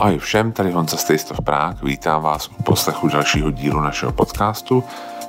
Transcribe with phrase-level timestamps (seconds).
[0.00, 0.96] Ahoj všem, tady Honza
[1.30, 1.78] of Prague.
[1.82, 4.84] Vítám vás u poslechu dalšího dílu našeho podcastu.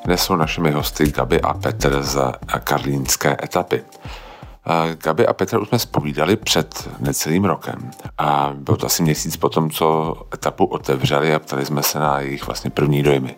[0.05, 2.19] Dnes jsou našimi hosty Gabi a Petr z
[2.63, 3.83] karlínské etapy.
[5.03, 9.49] Gabi a Petr už jsme spovídali před necelým rokem a byl to asi měsíc po
[9.49, 13.35] tom, co etapu otevřeli a ptali jsme se na jejich vlastně první dojmy.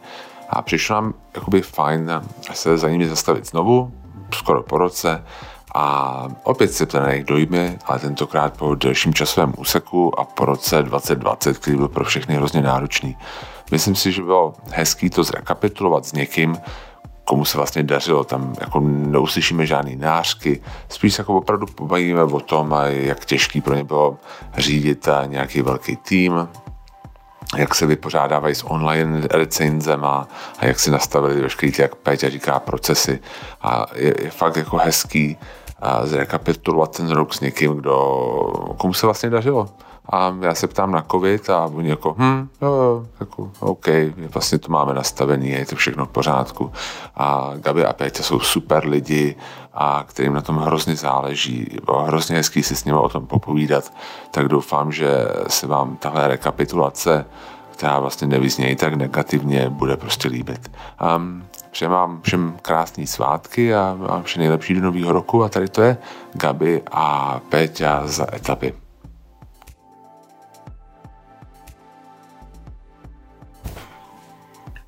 [0.50, 2.22] A přišlo nám jakoby fajn
[2.54, 3.94] se za nimi zastavit znovu,
[4.34, 5.24] skoro po roce
[5.74, 10.84] a opět se na jejich dojmy, ale tentokrát po delším časovém úseku a po roce
[10.84, 13.18] 2020, který byl pro všechny hrozně náročný.
[13.72, 16.58] Myslím si, že bylo hezký to zrekapitulovat s někým,
[17.26, 18.24] komu se vlastně dařilo.
[18.24, 23.84] Tam jako neuslyšíme žádný nářky, spíš jako opravdu pobavíme o tom, jak těžký pro ně
[23.84, 24.18] bylo
[24.58, 26.48] řídit nějaký velký tým,
[27.58, 30.28] jak se vypořádávají s online recenzema
[30.60, 33.20] a jak si nastavili veškerý, jak Péťa říká, procesy.
[33.62, 35.38] A je, je fakt jako hezký
[35.84, 37.96] a zrekapitulovat ten rok s někým, kdo,
[38.78, 39.70] komu se vlastně dařilo.
[40.10, 43.86] A já se ptám na covid a oni jako, hm, jo, jako, OK,
[44.34, 46.72] vlastně to máme nastavený, je to všechno v pořádku.
[47.16, 49.36] A Gabi a Péťa jsou super lidi,
[49.74, 51.68] a kterým na tom hrozně záleží.
[51.86, 53.94] Bylo hrozně hezký si s nimi o tom popovídat,
[54.32, 57.26] tak doufám, že se vám tahle rekapitulace,
[57.72, 60.72] která vlastně nevyznějí tak negativně, bude prostě líbit.
[61.18, 65.68] Um, Přeji vám všem krásný svátky a, a vše nejlepší do nového roku a tady
[65.68, 65.98] to je
[66.34, 68.74] Gabi a Péťa za etapy.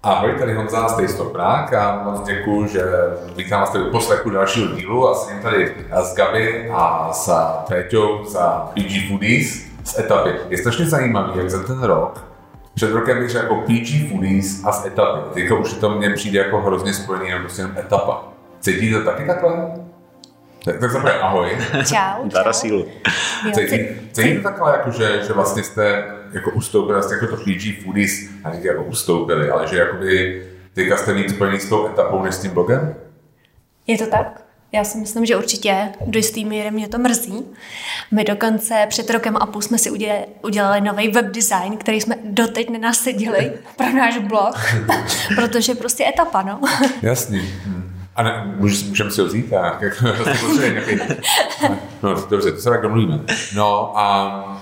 [0.04, 2.84] Ahoj, tady Honza z Taste a moc děkuji, že
[3.36, 7.30] vítám vás tady poslechu dalšího dílu a jsem tady s Gabi a s
[7.68, 10.30] Péťou za PG Foodies z etapy.
[10.50, 12.35] Je strašně zajímavý, jak za ten rok
[12.76, 15.34] před rokem bych řekl jako PG Foodies a z etapy.
[15.34, 18.28] Teďka už to mně přijde jako hrozně spojený jenom prostě jenom etapa.
[18.60, 19.72] Cítíte to taky takhle?
[20.66, 21.58] Tak, tak zaprvé ahoj.
[21.72, 22.30] Čau.
[22.30, 22.88] Dara sílu.
[24.12, 28.12] Cítíte takhle, jako, že, že vlastně jste jako ustoupili, vlastně jako to PG Foodies,
[28.44, 30.44] a jako ustoupili, ale že jakoby
[30.74, 32.96] teďka jste víc spojený s tou etapou než s tím blogem?
[33.88, 34.45] Je to tak?
[34.76, 37.46] Já si myslím, že určitě do jistý míry mě to mrzí.
[38.12, 42.16] My dokonce před rokem a půl jsme si udělali, udělali nový web design, který jsme
[42.24, 44.56] doteď nenasedili pro náš blog,
[45.36, 46.60] protože prostě etapa, no.
[47.02, 47.50] Jasný.
[48.16, 50.04] A ne, můžeme si ho vzít a jak,
[52.04, 53.20] no, dobře, to se tak domluvíme.
[53.56, 54.62] No a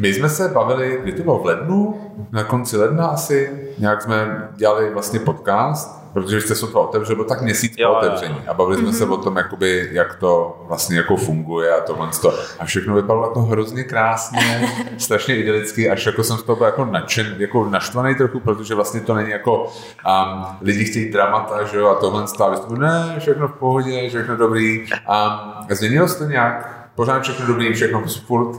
[0.00, 2.00] my jsme se bavili, kdy to bylo v lednu,
[2.32, 7.42] na konci ledna asi, nějak jsme dělali vlastně podcast protože jste to otevřeli, bylo tak
[7.42, 8.98] měsíc jo, po otevření a bavili jsme mm-hmm.
[8.98, 9.12] se mhm.
[9.12, 12.34] o tom, jakoby, jak to vlastně jako funguje a tohle to.
[12.58, 14.68] A všechno vypadalo jako hrozně krásně,
[14.98, 19.00] strašně idylicky, až jako jsem z toho byl jako nadšen, jako naštvaný trochu, protože vlastně
[19.00, 23.52] to není jako um, lidi chtějí dramata, že jo, a tohle stále, ne, všechno v
[23.52, 24.80] pohodě, všechno dobrý.
[24.80, 26.90] Um, změnilo se to nějak?
[26.94, 28.58] Pořád všechno dobrý, všechno furt.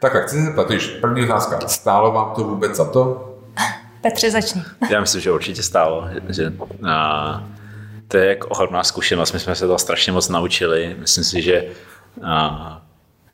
[0.00, 0.66] Tak a chci se zeptat,
[1.00, 3.29] první otázka, stálo vám to vůbec za to?
[4.00, 4.62] Petře, začni.
[4.90, 6.08] Já myslím, že určitě stálo.
[6.28, 6.52] Že,
[6.88, 7.44] a,
[8.08, 9.32] to je jako ohromná zkušenost.
[9.32, 10.96] My jsme se to strašně moc naučili.
[10.98, 11.64] Myslím si, že,
[12.24, 12.82] a,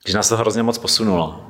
[0.06, 1.46] že nás to hrozně moc posunulo.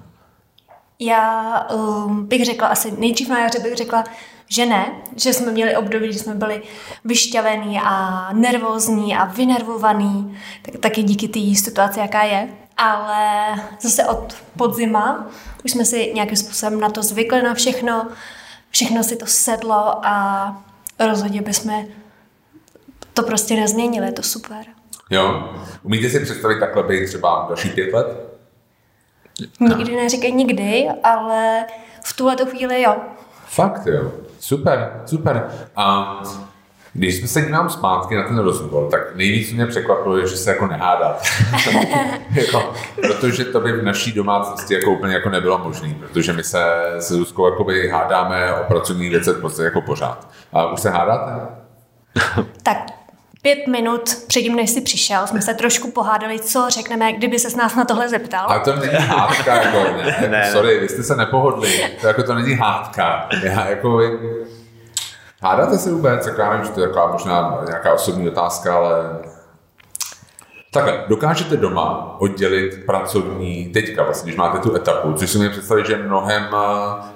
[0.98, 4.04] Já um, bych řekla, asi nejdřív na jaře bych řekla,
[4.48, 6.62] že ne, že jsme měli období, kdy jsme byli
[7.04, 12.48] vyšťavení a nervózní a vynervovaní, tak, taky díky té situaci, jaká je.
[12.76, 15.26] Ale zase od podzima
[15.64, 18.08] už jsme si nějakým způsobem na to zvykli na všechno,
[18.76, 20.56] všechno si to sedlo a
[20.98, 21.84] rozhodně bychom
[23.14, 24.64] to prostě nezměnili, je to super.
[25.10, 25.54] Jo.
[25.82, 28.06] Umíte si představit takhle být třeba další pět let?
[29.60, 31.66] Nikdy neříkej nikdy, ale
[32.04, 32.96] v tuhle chvíli jo.
[33.46, 34.12] Fakt jo.
[34.40, 35.68] Super, super.
[35.76, 36.22] A
[36.96, 40.66] když jsme se dívám zpátky na ten rozhovor, tak nejvíc mě překvapilo, že se jako
[40.66, 41.18] nehádá.
[42.34, 46.62] jako, protože to by v naší domácnosti jako úplně jako nebylo možné, protože my se
[46.98, 50.28] s Ruskou jakoby hádáme o pracovní věcech prostě jako pořád.
[50.52, 51.32] A už se hádáte?
[52.62, 52.78] tak
[53.42, 57.56] pět minut předtím, než jsi přišel, jsme se trošku pohádali, co řekneme, kdyby se s
[57.56, 58.46] nás na tohle zeptal.
[58.48, 59.78] Ale to není hádka, jako,
[60.20, 63.28] ne, ne, sorry, vy jste se nepohodli, to jako to není hádka.
[63.42, 64.00] Já, jako,
[65.46, 66.26] Hádáte se vůbec?
[66.26, 69.18] Jako já nevím, že to je taková možná nějaká osobní otázka, ale
[70.72, 75.86] Takhle, dokážete doma oddělit pracovní, teďka vlastně, když máte tu etapu, což si mi představit,
[75.86, 76.46] že mnohem,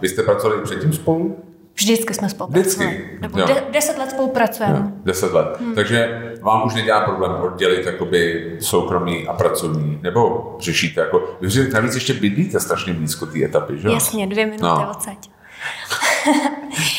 [0.00, 1.44] vy jste pracovali předtím spolu?
[1.75, 2.91] Vždycky jsme spolupracovali.
[2.91, 3.19] Vždycky.
[3.21, 4.79] Nebo de, deset let spolupracujeme.
[4.79, 5.61] Jo, deset let.
[5.61, 5.75] Hmm.
[5.75, 11.94] Takže vám už nedělá problém oddělit jakoby soukromý a pracovní, nebo řešíte jako, vy navíc
[11.94, 13.88] ještě bydlíte strašně blízko té etapy, že?
[13.88, 14.91] Jasně, dvě minuty no.
[14.91, 15.31] odsaď.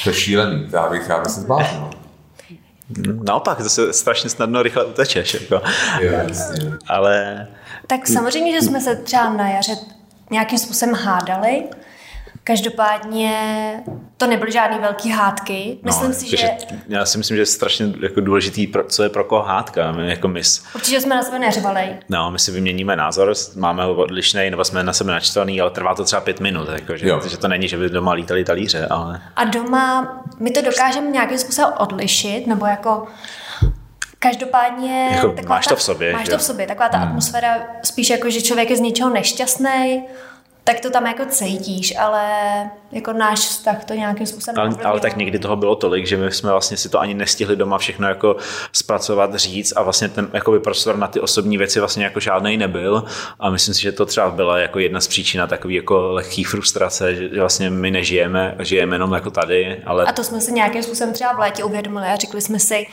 [0.04, 1.90] To je šílený, já bych, já bych se zbláznil.
[3.24, 5.34] Naopak, to se strašně snadno rychle utečeš.
[5.34, 5.62] Jako.
[6.00, 6.72] Jo, jasně.
[6.88, 7.48] Ale...
[7.88, 9.76] Tak samozřejmě, že jsme se třeba na jaře
[10.32, 11.64] nějakým způsobem hádali,
[12.44, 13.34] Každopádně
[14.18, 15.78] to nebyly žádný velký hádky.
[15.84, 16.50] No, Myslím si, že...
[16.88, 19.92] Já si myslím, že je strašně jako důležitý, pro, co je pro koho hádka.
[19.92, 20.42] My, jako my,
[20.76, 21.98] Určitě jsme na sebe neřvali.
[22.10, 25.96] no, my si vyměníme názor, máme ho odlišný, nebo jsme na sebe načtvaný, ale trvá
[25.96, 26.70] to třeba pět minut.
[26.70, 27.22] Jako, že, Jo.
[27.30, 31.38] že to není, že by doma lítali talíře, ale A doma my to dokážeme nějakým
[31.38, 33.04] způsobem odlišit, nebo jako
[34.20, 35.10] Každopádně...
[35.16, 36.68] Jako taková máš to v sobě, Máš že to v sobě.
[36.68, 37.08] Taková ta Hmm.
[37.08, 40.04] atmosféra, spíš jako, že člověk je z něčeho nešťastný,
[40.64, 42.24] tak to tam jako cítíš, ale
[42.92, 46.32] jako náš vztah to nějakým způsobem Ale, ale tak někdy toho bylo tolik, že my
[46.32, 48.36] jsme vlastně si to ani nestihli doma všechno jako
[48.72, 53.04] zpracovat, říct a vlastně ten jakoby prostor na ty osobní věci vlastně jako žádnej nebyl.
[53.40, 57.16] A myslím si, že to třeba byla jako jedna z příčin takový jako lehký frustrace,
[57.16, 61.14] že vlastně my nežijeme, žijeme jenom jako tady, ale A to jsme si nějakým způsobem
[61.14, 62.88] třeba v létě uvědomili a řekli jsme si,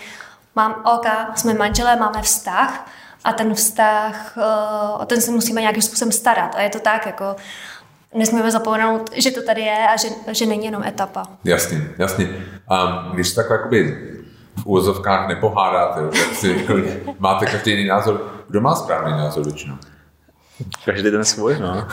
[0.57, 1.07] mám OK,
[1.37, 2.91] jsme manželé, máme vztah
[3.25, 6.55] a ten vztah, eh, o ten se musíme nějakým způsobem starat.
[6.55, 7.37] A je to tak, jako
[8.15, 11.23] nesmíme zapomenout, že to tady je a že, že není jenom etapa.
[11.45, 12.29] Jasně, jasně.
[12.69, 13.99] A když takhle jakoby
[14.57, 16.75] v úvozovkách nepohádáte, tak si jako,
[17.19, 18.33] máte každý jiný názor.
[18.49, 19.75] Kdo má správný názor většinou?
[20.85, 21.89] Každý ten svůj, no.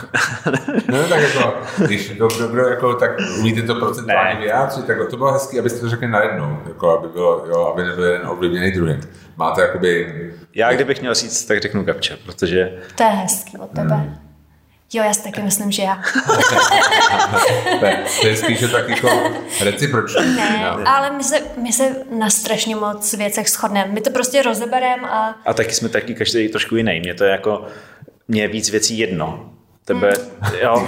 [0.91, 5.31] No tak jako, když kdo, kdo jako, tak umíte to procentuálně vyjádřit, tak to bylo
[5.33, 9.01] hezký, abyste to řekli najednou, jako aby, bylo, jo, aby nebyl jeden ovlivněný druhým.
[9.37, 10.13] Máte jakoby,
[10.55, 13.95] Já kdybych měl říct, tak řeknu Gabče, protože To je hezký od tebe.
[13.95, 14.17] Hmm.
[14.93, 15.95] Jo, já si taky myslím, že já.
[17.79, 20.35] to je, to je spíše tak jako reciproční.
[20.35, 23.91] Ne, ale my se, my se na strašně moc věcech shodneme.
[23.91, 26.99] My to prostě rozebereme a A taky jsme taky každý trošku jiný.
[26.99, 27.65] Mě to je jako,
[28.27, 29.49] mě je víc věcí jedno.
[29.85, 30.13] Tebe,
[30.61, 30.87] jo,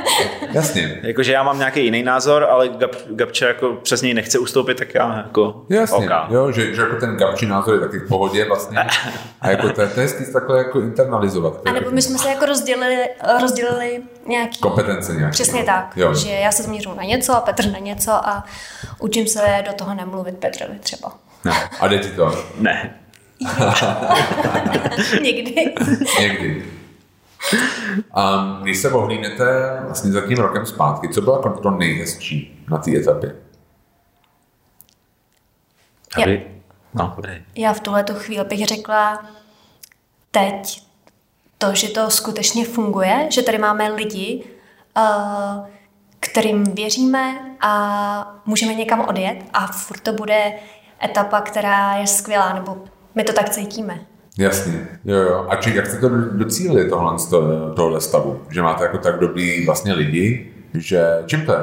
[0.52, 1.00] Jasně.
[1.02, 4.94] jakože já mám nějaký jiný názor, ale Gab, Gabča jako přes něj nechce ustoupit, tak
[4.94, 6.10] já jako Jasně, OK.
[6.30, 8.78] jo, že, že jako ten gabčí názor je taky v pohodě vlastně.
[9.40, 11.60] A jako to, je- to je takhle jako internalizovat.
[11.66, 13.08] A nebo my jsme se jako rozdělili,
[13.40, 14.58] rozdělili nějaký...
[14.60, 15.32] Kompetence nějaké.
[15.32, 16.14] Přesně tak, Jo.
[16.14, 18.44] že já se zmířu na něco a Petr na něco a
[18.98, 21.12] učím se do toho nemluvit Petrovi třeba.
[21.44, 22.44] No, A jde ti to?
[22.58, 22.98] ne.
[25.22, 25.74] Někdy.
[26.20, 26.64] Někdy.
[28.14, 32.96] A když se ohlídnete vlastně za tím rokem zpátky, co bylo to nejhezčí na té
[32.96, 33.36] etapě?
[36.22, 36.46] Aby,
[36.94, 37.44] no, dobrý.
[37.56, 39.26] Já v tuhle chvíli bych řekla
[40.30, 40.82] teď
[41.58, 44.44] to, že to skutečně funguje, že tady máme lidi,
[44.96, 45.02] eh,
[46.20, 50.52] kterým věříme a můžeme někam odjet a furt to bude
[51.04, 54.00] etapa, která je skvělá, nebo my to tak cítíme.
[54.38, 55.46] Jasně, jo, jo.
[55.48, 57.16] A či, jak jste to docílili tohle,
[57.76, 58.42] tohle stavu?
[58.50, 61.58] Že máte jako tak dobrý vlastně lidi, že čím to je?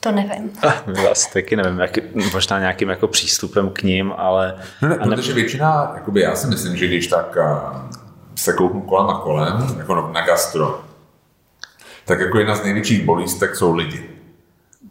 [0.00, 0.50] To nevím.
[1.10, 1.98] Asi taky nevím, jak,
[2.34, 4.54] možná nějakým jako přístupem k ním, ale...
[4.82, 7.88] No ne, a ne, protože většina, jakoby já si myslím, že když tak a,
[8.34, 10.80] se kouknu kolem a kolem, jako na- na gastro,
[12.04, 14.10] tak jako jedna z největších bolístek jsou lidi.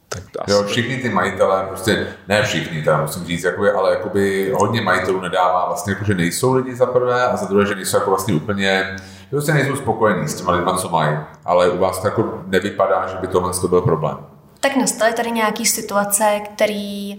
[0.10, 3.92] Tak to asi, Jo, všichni ty majitelé, prostě ne všichni, teda musím říct, jakoby, ale
[3.92, 7.76] jakoby hodně majitelů nedává vlastně, jako, že nejsou lidi za prvé a za druhé, že
[7.76, 11.18] nejsou jako vlastně úplně, že prostě nejsou spokojení s těma lidma, co mají.
[11.46, 14.18] Ale u vás to jako nevypadá, že by tohle to byl problém.
[14.60, 17.14] Tak nastaly tady nějaké situace, které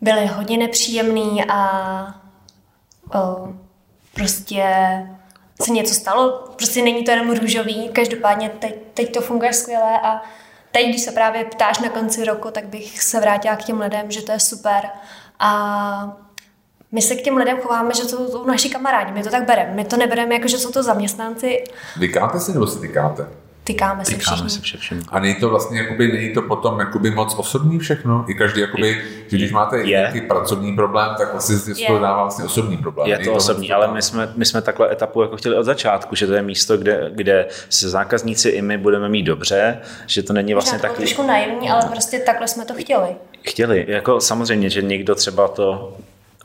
[0.00, 2.14] byly hodně nepříjemné a
[3.14, 3.48] o,
[4.14, 4.64] prostě
[5.62, 6.48] se něco stalo.
[6.56, 10.22] Prostě není to jenom růžový, každopádně teď, teď to funguje skvěle a
[10.74, 14.10] teď, když se právě ptáš na konci roku, tak bych se vrátila k těm lidem,
[14.10, 14.84] že to je super
[15.38, 16.16] a
[16.92, 19.74] my se k těm lidem chováme, že jsou to naši kamarádi, my to tak bereme.
[19.74, 21.64] My to nebereme jako, že jsou to zaměstnanci,
[21.96, 23.26] Vykáte si nebo si tykáte?
[23.64, 24.50] Tykáme Tykáme všichni.
[24.50, 25.02] se vše všem.
[25.08, 28.24] A není to vlastně, jakoby, není to potom jakoby moc osobní všechno?
[28.28, 29.84] I každý, jakoby, že když máte Je.
[29.86, 33.08] nějaký pracovní problém, tak vlastně z toho dává vlastně osobní problém.
[33.08, 36.14] Je Není to osobní, ale my jsme, my jsme takhle etapu jako chtěli od začátku,
[36.14, 40.32] že to je místo, kde, kde se zákazníci i my budeme mít dobře, že to
[40.32, 40.98] není vlastně to takový...
[40.98, 43.08] trošku naivní, ale prostě takhle jsme to chtěli.
[43.42, 45.96] Chtěli, jako samozřejmě, že někdo třeba to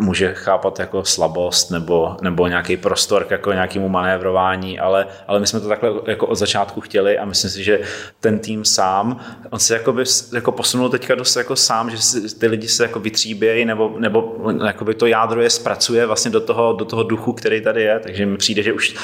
[0.01, 5.48] může chápat jako slabost nebo, nebo nějaký prostor k jako nějakému manévrování, ale, ale my
[5.48, 7.79] jsme to takhle jako od začátku chtěli a myslím si, že
[8.20, 10.03] ten tým sám, on se jakoby,
[10.34, 14.36] jako posunul teďka dost jako sám, že si, ty lidi se jako vytříbějí nebo, nebo
[14.65, 18.25] jakoby to jádro je zpracuje vlastně do toho, do toho duchu, který tady je, takže
[18.25, 18.96] mi přijde, že už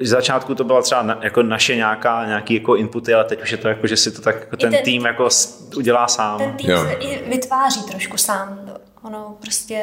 [0.00, 3.50] z začátku to byla třeba na, jako naše nějaká, nějaký jako inputy, ale teď už
[3.52, 5.28] je to jako, že si to tak jako ten, ten- tým jako
[5.76, 6.38] udělá sám.
[6.38, 6.84] Ten tým Jo.
[6.84, 8.58] se i vytváří trošku sám.
[9.04, 9.82] Ono prostě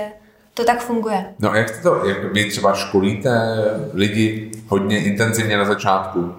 [0.60, 1.26] to tak funguje.
[1.40, 3.30] No a jak to, jak vy třeba školíte
[3.94, 6.36] lidi hodně intenzivně na začátku?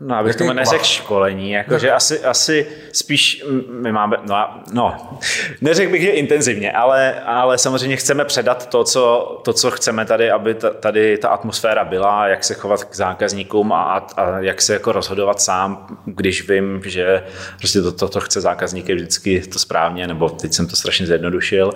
[0.00, 1.94] No, abych tomu neřekl školení, jakože no.
[1.94, 5.18] asi, asi spíš my máme, no, no
[5.60, 10.30] neřekl bych, že intenzivně, ale, ale samozřejmě chceme předat to co, to, co chceme tady,
[10.30, 14.92] aby tady ta atmosféra byla, jak se chovat k zákazníkům a, a jak se jako
[14.92, 17.24] rozhodovat sám, když vím, že
[17.58, 21.06] prostě to, to, to chce zákazník je vždycky to správně, nebo teď jsem to strašně
[21.06, 21.72] zjednodušil,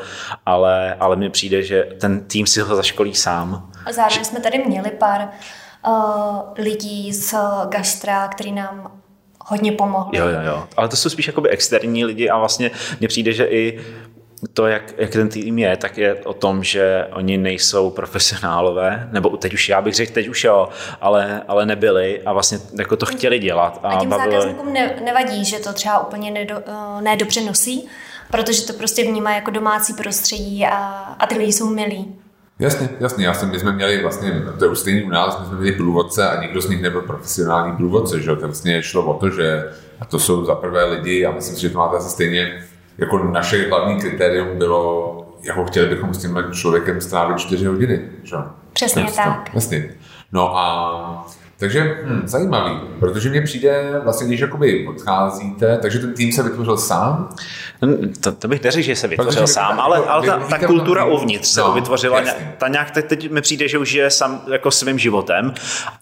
[0.46, 3.70] ale, ale mně přijde, že ten tým si ho zaškolí sám.
[3.86, 5.28] A zároveň jsme tady měli pár uh,
[6.58, 7.34] lidí z
[7.68, 9.00] gastra, který nám
[9.46, 10.18] hodně pomohli.
[10.18, 10.68] Jo, jo, jo.
[10.76, 12.70] Ale to jsou spíš jakoby externí lidi a vlastně
[13.00, 13.80] mně přijde, že i
[14.54, 19.36] to, jak, jak ten tým je, tak je o tom, že oni nejsou profesionálové, nebo
[19.36, 20.68] teď už já bych řekl, teď už jo,
[21.00, 23.80] ale, ale nebyli a vlastně jako to chtěli dělat.
[23.82, 24.32] A, a těm bavili...
[24.32, 27.88] zákazníkům ne, nevadí, že to třeba úplně nedo, uh, nedobře nosí,
[28.30, 30.76] protože to prostě vnímá jako domácí prostředí a,
[31.18, 32.14] a ty lidi jsou milí.
[32.62, 33.26] Jasně, jasně.
[33.26, 35.76] Já jsem, my jsme měli vlastně, to je už stejný u nás, my jsme měli
[35.76, 39.64] průvodce a nikdo z nich nebyl profesionální průvodce, že to vlastně šlo o to, že
[40.00, 42.62] a to jsou za prvé lidi a myslím si, že to máte asi stejně,
[42.98, 48.36] jako naše hlavní kritérium bylo, jako chtěli bychom s tímhle člověkem strávit čtyři hodiny, že?
[48.72, 49.50] Přesně tak.
[49.54, 49.90] Jasně.
[50.32, 51.26] No a
[51.62, 56.76] takže hm, zajímavý, protože mně přijde vlastně, když jakoby odcházíte, takže ten tým se vytvořil
[56.76, 57.28] sám?
[58.20, 61.48] To, to bych neřekl, že se vytvořil protože, sám, ale, ale ta, ta kultura uvnitř
[61.48, 62.20] se no, vytvořila.
[62.20, 62.46] Jasný.
[62.58, 65.54] Ta nějak teď, teď mi přijde, že už je sam jako svým životem.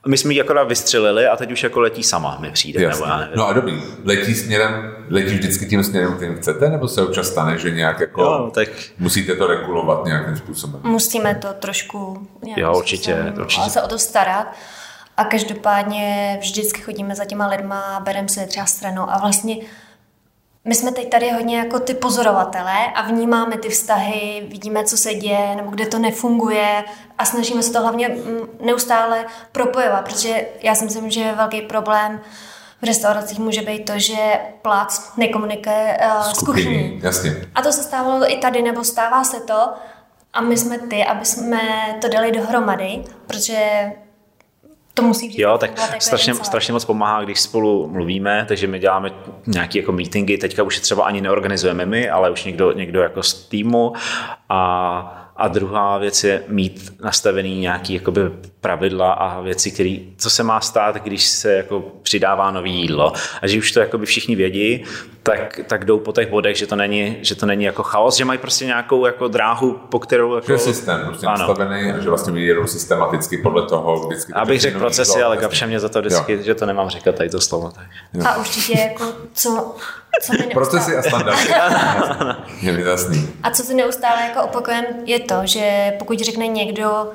[0.06, 2.88] My jsme ji akorát vystřelili a teď už jako letí sama, mi přijde.
[2.88, 3.36] Nebo já nevím.
[3.36, 7.58] No a dobrý, letí směrem, letí vždycky tím směrem, kterým chcete, nebo se občas stane,
[7.58, 8.68] že nějak jako jo, tak...
[8.98, 10.80] musíte to regulovat nějakým způsobem?
[10.84, 13.70] Musíme to trošku jo, určitě, určitě.
[13.70, 14.56] se o to starat.
[15.20, 19.56] A každopádně vždycky chodíme za těma lidma, bereme se třeba stranou a vlastně
[20.64, 25.14] my jsme teď tady hodně jako ty pozorovatelé a vnímáme ty vztahy, vidíme, co se
[25.14, 26.84] děje, nebo kde to nefunguje
[27.18, 32.20] a snažíme se to hlavně mm, neustále propojovat, protože já si myslím, že velký problém
[32.82, 34.16] v restauracích může být to, že
[34.62, 37.00] plác nekomunikuje uh, s kuchyní.
[37.02, 37.48] Jasně.
[37.54, 39.68] A to se stávalo i tady, nebo stává se to
[40.32, 41.60] a my jsme ty, aby jsme
[42.00, 43.92] to dali dohromady, protože
[44.94, 48.78] to musí vždycky Jo, tak jako strašně, strašně moc pomáhá, když spolu mluvíme, takže my
[48.78, 49.10] děláme
[49.46, 53.34] nějaké jako meetingy, teďka už třeba ani neorganizujeme my, ale už někdo, někdo jako z
[53.34, 53.92] týmu.
[54.48, 58.20] A a druhá věc je mít nastavený nějaký jakoby
[58.60, 63.12] pravidla a věci, které, co se má stát, když se jako přidává nový jídlo.
[63.42, 64.84] A že už to jakoby všichni vědí,
[65.22, 68.24] tak, tak jdou po těch bodech, že to není, že to není jako chaos, že
[68.24, 70.34] mají prostě nějakou jako dráhu, po kterou...
[70.34, 70.46] Jako...
[70.46, 71.38] Že je systém prostě ano.
[71.38, 74.32] nastavený a že vlastně jedou systematicky podle toho vždycky.
[74.32, 76.38] Abych řekl procesy, jídlo, ale Gabša mě za to vždycky, jo.
[76.42, 77.70] že to nemám říkat tady to slovo.
[77.70, 78.26] Tak.
[78.26, 79.74] A určitě jako co,
[80.22, 81.50] co mi Procesy a standardy.
[82.62, 83.28] je mi jasný.
[83.42, 87.10] A co si neustále jako opakujem, je to, že pokud řekne někdo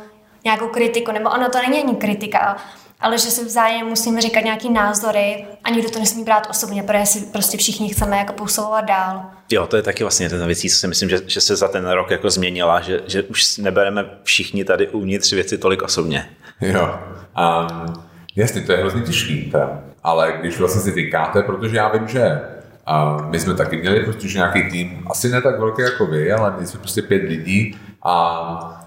[0.46, 2.58] nějakou kritiku, nebo ono to není ani kritika,
[3.00, 7.06] ale že si vzájemně musíme říkat nějaký názory a nikdo to nesmí brát osobně, protože
[7.06, 9.26] si prostě všichni chceme jako pousouvat dál.
[9.52, 11.88] Jo, to je taky vlastně ten věcí, co si myslím, že, že se za ten
[11.90, 16.30] rok jako změnila, že, že už nebereme všichni tady uvnitř věci tolik osobně.
[16.62, 17.00] Jo,
[17.38, 18.04] um,
[18.36, 19.84] jasně, to je hrozně těžký, teda.
[20.04, 22.42] ale když vlastně si říkáte, protože já vím, že
[22.86, 26.54] a my jsme taky měli prostě nějaký tým, asi ne tak velký jako vy, ale
[26.60, 28.82] my jsme prostě pět lidí a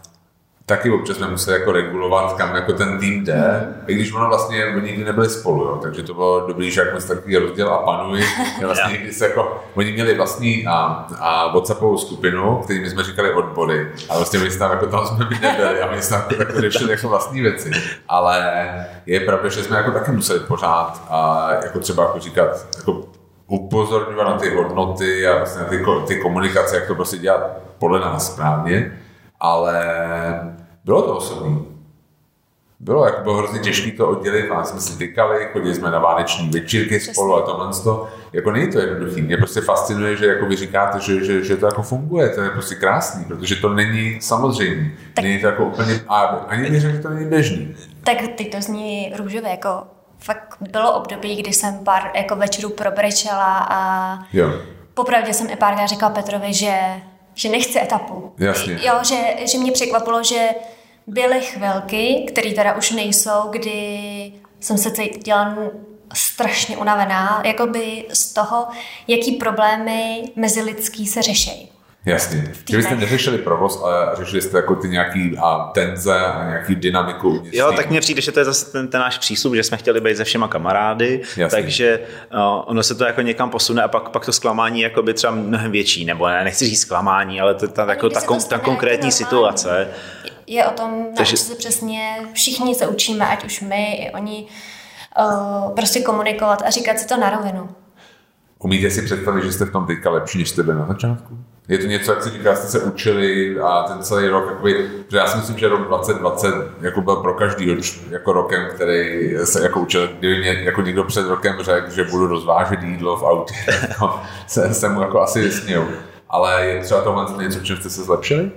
[0.69, 4.67] taky občas jsme museli jako regulovat, kam jako ten tým jde, i když ono vlastně
[4.67, 7.79] oni nikdy nebyli spolu, jo, takže to bylo dobrý, že jak jsme takový rozděl a
[7.79, 8.25] panuj,
[8.63, 13.93] vlastně někdy se jako, oni měli vlastní a, a WhatsAppovou skupinu, kterým jsme říkali odbory,
[14.09, 16.91] a vlastně my tam jako tam jsme by nebyli a my jsme jako, jako řešili
[16.91, 17.71] jako vlastní věci,
[18.09, 18.65] ale
[19.07, 23.08] je pravda, že jsme jako taky museli pořád a jako třeba jako říkat, jako
[23.49, 28.01] upozorňovat na ty hodnoty a vlastně na ty, ty komunikace, jak to prostě dělat podle
[28.01, 28.99] nás správně,
[29.41, 29.85] ale
[30.85, 31.79] bylo to osobní.
[32.81, 36.51] Bylo, jako bylo hrozně těžké to oddělit, a jsme si tykali, chodili jsme na vánoční
[36.51, 38.09] večírky spolu a tohle to.
[38.33, 39.23] Jako není to jednoduché.
[39.23, 42.51] Mě prostě fascinuje, že jako vy říkáte, že, že, že, to jako funguje, to je
[42.51, 44.91] prostě krásný, protože to není samozřejmé.
[45.23, 47.75] Není to jako úplně, a ani neřekl, že to není běžný.
[48.05, 49.83] Tak teď to zní růžové, jako
[50.19, 54.53] fakt bylo období, kdy jsem pár jako večerů probrečela a jo.
[54.95, 56.79] popravdě jsem i párkrát říkala Petrovi, že,
[57.35, 58.33] že nechci etapu.
[58.39, 58.79] Jasně.
[58.83, 60.49] Jo, že, že mě překvapilo, že
[61.07, 65.57] byly chvilky, které teda už nejsou, kdy jsem se cítila
[66.15, 68.67] strašně unavená, jakoby z toho,
[69.09, 71.73] jaký problémy mezilidský se řeší.
[72.05, 72.53] Jasně.
[72.71, 77.43] Že byste neřešili provoz, ale řešili jste jako ty nějaký a tenze a nějaký dynamiku.
[77.53, 80.01] Jo, tak mně přijde, že to je zase ten, ten náš přístup, že jsme chtěli
[80.01, 81.63] být se všema kamarády, Jasně.
[81.63, 82.01] takže
[82.35, 85.33] uh, ono se to jako někam posune a pak, pak to zklamání jako by třeba
[85.33, 89.13] mnohem větší, nebo ne, nechci říct zklamání, ale to, ta, jako, ta, kon, ta konkrétní
[89.13, 89.89] situace.
[90.47, 91.37] Je o tom, takže...
[91.37, 94.47] se přesně všichni se učíme, ať už my, i oni,
[95.19, 97.69] uh, prostě komunikovat a říkat si to na rovinu.
[98.59, 101.39] Umíte si představit, že jste v tom teďka lepší, než jste byli na začátku?
[101.69, 105.17] Je to něco, jak se říká, jste se učili a ten celý rok, jakoby, že
[105.17, 107.77] já si myslím, že rok 2020 jako byl pro každý
[108.11, 112.27] jako rokem, který se jako učil, kdyby mě jako někdo před rokem řekl, že budu
[112.27, 113.55] rozvážet jídlo v autě,
[113.89, 115.89] jako, se, se mu jako asi vysměl.
[116.29, 118.51] Ale je třeba tohle něco, čím jste se zlepšili?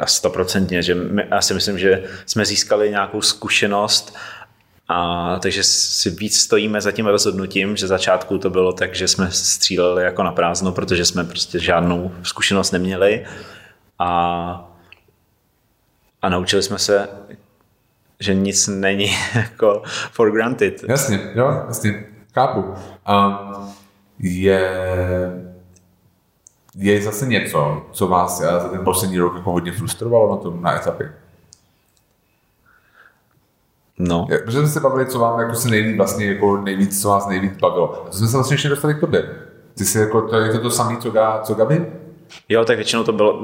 [0.00, 4.16] A stoprocentně, že my, já si myslím, že jsme získali nějakou zkušenost
[4.88, 9.30] a takže si víc stojíme za tím rozhodnutím, že začátku to bylo tak, že jsme
[9.30, 13.26] stříleli jako na prázdno, protože jsme prostě žádnou zkušenost neměli
[13.98, 14.72] a,
[16.22, 17.08] a naučili jsme se,
[18.20, 20.84] že nic není jako for granted.
[20.88, 22.04] Jasně, jo, jasně,
[22.34, 22.60] chápu.
[22.60, 23.74] Um,
[24.18, 24.70] je,
[26.74, 30.76] je zase něco, co vás za ten poslední rok jako hodně frustrovalo na tom na
[30.76, 31.12] etapě?
[33.98, 34.26] No.
[34.30, 37.28] Je, protože jsme se bavili, co vám jako se nejvíc, vlastně jako nejvíc, co vás
[37.28, 38.06] nejvíc bavilo.
[38.06, 39.28] A to jsme se vlastně ještě dostali k tobě.
[39.74, 41.12] Ty jsi jako, to je to, to samé, co,
[41.42, 41.86] co Gabi?
[42.48, 43.42] Jo, tak většinou to bylo,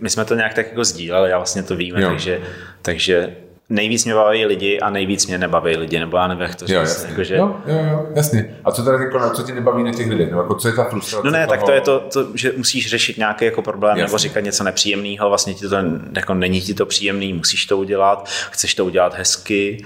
[0.00, 2.40] my jsme to nějak tak jako sdíleli, já vlastně to víme, takže,
[2.82, 3.36] takže
[3.72, 6.74] nejvíc mě baví lidi a nejvíc mě nebaví lidi, nebo já nevím, jak to říct.
[6.74, 7.10] Jo, jasně.
[7.10, 7.36] Jako, že...
[7.36, 8.56] jo, jo, jo, jasně.
[8.64, 10.28] A co teda jako, co ti nebaví na těch lidech?
[10.28, 11.26] Nebo jako, co je ta frustrace?
[11.26, 11.56] No ne, toho...
[11.56, 14.04] tak to je to, to, že musíš řešit nějaký jako problém jasně.
[14.04, 15.76] nebo říkat něco nepříjemného, vlastně ti to
[16.16, 19.84] jako není ti to příjemný, musíš to udělat, chceš to udělat hezky,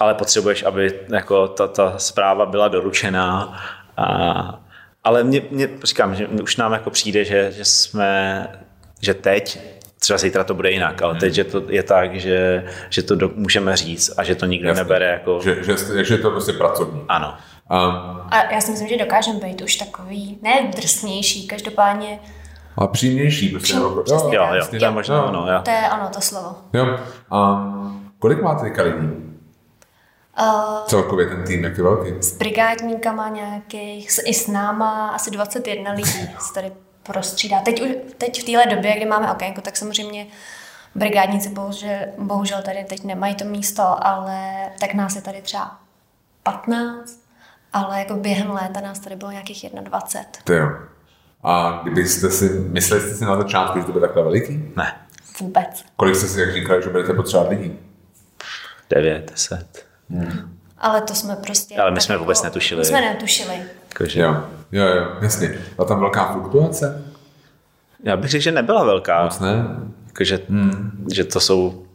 [0.00, 3.60] ale potřebuješ, aby jako ta, ta zpráva byla doručená.
[3.96, 4.60] A,
[5.04, 8.46] ale mě, mě, říkám, že už nám jako přijde, že, že jsme,
[9.00, 9.58] že teď,
[10.04, 13.30] třeba zítra to bude jinak, ale teď že to je tak, že, že to do,
[13.34, 14.82] můžeme říct a že to nikdo Jasně.
[14.82, 15.40] nebere jako...
[15.42, 17.04] Že, že, že to prostě pracovní.
[17.08, 17.34] Ano.
[17.70, 22.18] Um, a já si myslím, že dokážeme být už takový, ne drsnější, každopádně
[22.76, 23.48] a přímější.
[23.48, 25.60] Prostě, Přím, jo, jo, jo, jo, to je možná, ano, jo.
[25.64, 26.56] To je ano, to slovo.
[26.72, 26.98] Jo.
[27.32, 29.06] Um, kolik máte teďka lidí?
[30.40, 32.22] Uh, Celkově ten tým, jak je velký?
[32.22, 36.72] S brigádníkama nějakých, i s náma asi 21 lidí tady
[37.06, 37.60] prostřídá.
[37.60, 37.82] Teď,
[38.18, 40.26] teď v téhle době, kdy máme okénko, tak samozřejmě
[40.94, 45.78] brigádníci bohužel, bohužel tady teď nemají to místo, ale tak nás je tady třeba
[46.42, 47.18] 15,
[47.72, 50.24] ale jako během léta nás tady bylo nějakých 21.
[50.44, 50.68] To jo.
[51.42, 54.72] A kdybyste si, mysleli jste si na začátku, že to bude takhle veliký?
[54.76, 54.96] Ne.
[55.40, 55.84] Vůbec.
[55.96, 57.78] Kolik jste si jak říkali, že budete potřebovat lidí?
[58.90, 59.86] 9, 10.
[60.10, 60.58] Hmm.
[60.84, 61.76] Ale to jsme prostě...
[61.76, 62.78] Ale my jsme vůbec jako, netušili.
[62.78, 63.54] My jsme netušili.
[63.88, 64.20] Jakože...
[64.20, 64.36] Jo,
[64.72, 65.58] jo, jo, jasně.
[65.78, 67.04] A tam velká fluktuace?
[68.02, 69.24] Já bych řekl, že nebyla velká.
[69.24, 69.66] Moc ne?
[70.06, 71.06] Jakože, hmm.
[71.12, 71.86] že to jsou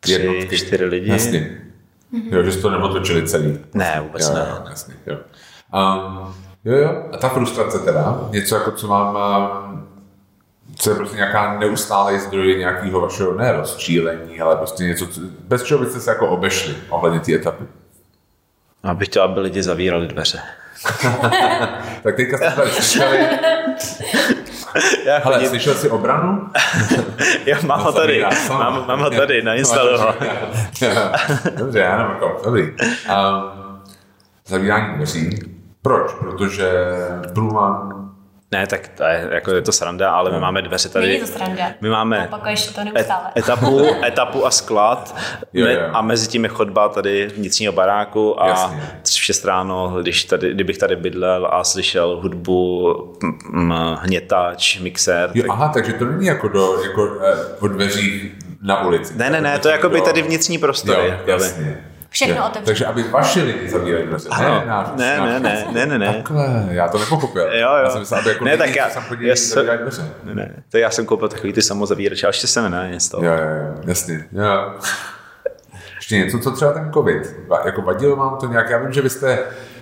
[0.00, 0.58] tři, Jednotky.
[0.58, 1.10] čtyři lidi.
[1.10, 1.60] Jasně.
[2.30, 3.58] Jo, že jste to neotočili celý.
[3.74, 4.46] Ne, vůbec jo, ne.
[4.50, 5.16] Jo, jasně, jo.
[5.74, 7.08] Um, jo, jo.
[7.12, 9.88] A ta frustrace teda, něco jako co mám um,
[10.76, 15.08] co je prostě nějaká neustálý zdroj nějakého vašeho ne rozčílení, ale prostě něco,
[15.40, 17.64] bez čeho byste se jako obešli ohledně té etapy.
[18.84, 20.40] Abych chtěl, aby lidi zavírali dveře.
[22.02, 23.18] tak teďka jste tady slyšeli.
[25.04, 25.38] Já chodím...
[25.38, 26.48] Ale slyšel jsi obranu?
[27.46, 28.24] jo, mám ho tady.
[28.48, 30.14] Mám, mám ho tady, nainstaluji ho.
[31.56, 32.62] Dobře, já nevím, jako, dobrý.
[32.62, 32.70] Um,
[34.46, 35.38] zavírání dveří.
[35.82, 36.12] Proč?
[36.12, 36.72] Protože
[37.34, 37.93] průman
[38.52, 41.06] ne, tak to je, jako je to sranda, ale my máme dveře tady.
[41.06, 41.64] Není to sranda.
[41.80, 42.28] My máme
[42.74, 43.30] to neustále.
[43.38, 45.16] etapu, etapu a sklad
[45.52, 45.80] jo, jo.
[45.92, 48.82] a mezi tím je chodba tady vnitřního baráku a Jasně.
[49.04, 52.94] v 6 ráno, když tady, kdybych tady bydlel a slyšel hudbu,
[53.52, 55.30] m, hnětač, mixér.
[55.34, 55.50] Jo, tak...
[55.50, 59.14] Aha, takže to není jako, do, jako eh, od dveří na ulici.
[59.16, 61.08] Ne, ne, ne, to je jako by tady vnitřní prostory.
[61.08, 61.84] Jo, jasně.
[62.14, 62.40] Všechno je.
[62.40, 62.66] otevřené.
[62.66, 64.28] Takže aby vaši lidi zavírali dveře.
[64.30, 64.48] Ano.
[64.48, 66.14] Ne, náš, ne, náš, ne, ne, ne, ne, ne.
[66.14, 67.42] Takhle, já to nepochopil.
[67.42, 67.84] Jo, jo.
[67.84, 69.66] Já jsem myslel, aby jako ne, tak já, jsem chodil já jsem,
[70.24, 73.24] ne, ne, to já jsem koupil takový ty samozavírače, ale ještě se ne, něco.
[73.24, 74.24] Jo, jo, jo, jasně.
[74.32, 74.72] Jo.
[75.96, 79.10] Ještě něco, co třeba ten covid, jako vadilo vám to nějak, já vím, že vy
[79.10, 79.38] jste,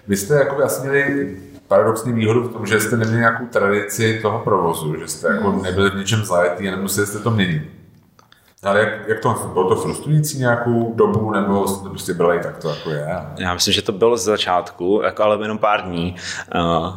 [0.08, 1.36] vy jste jako asi měli
[1.68, 5.90] paradoxní výhodu v tom, že jste neměli nějakou tradici toho provozu, že jste jako nebyli
[5.90, 7.62] v něčem zajetý a nemuseli jste to měnit.
[8.62, 12.58] Ale jak, jak to bylo to frustrující nějakou dobu, nebo jste to prostě byli tak
[12.58, 13.06] to jako je?
[13.38, 16.16] Já myslím, že to bylo z začátku, jako ale jenom pár dní.
[16.54, 16.96] Uh,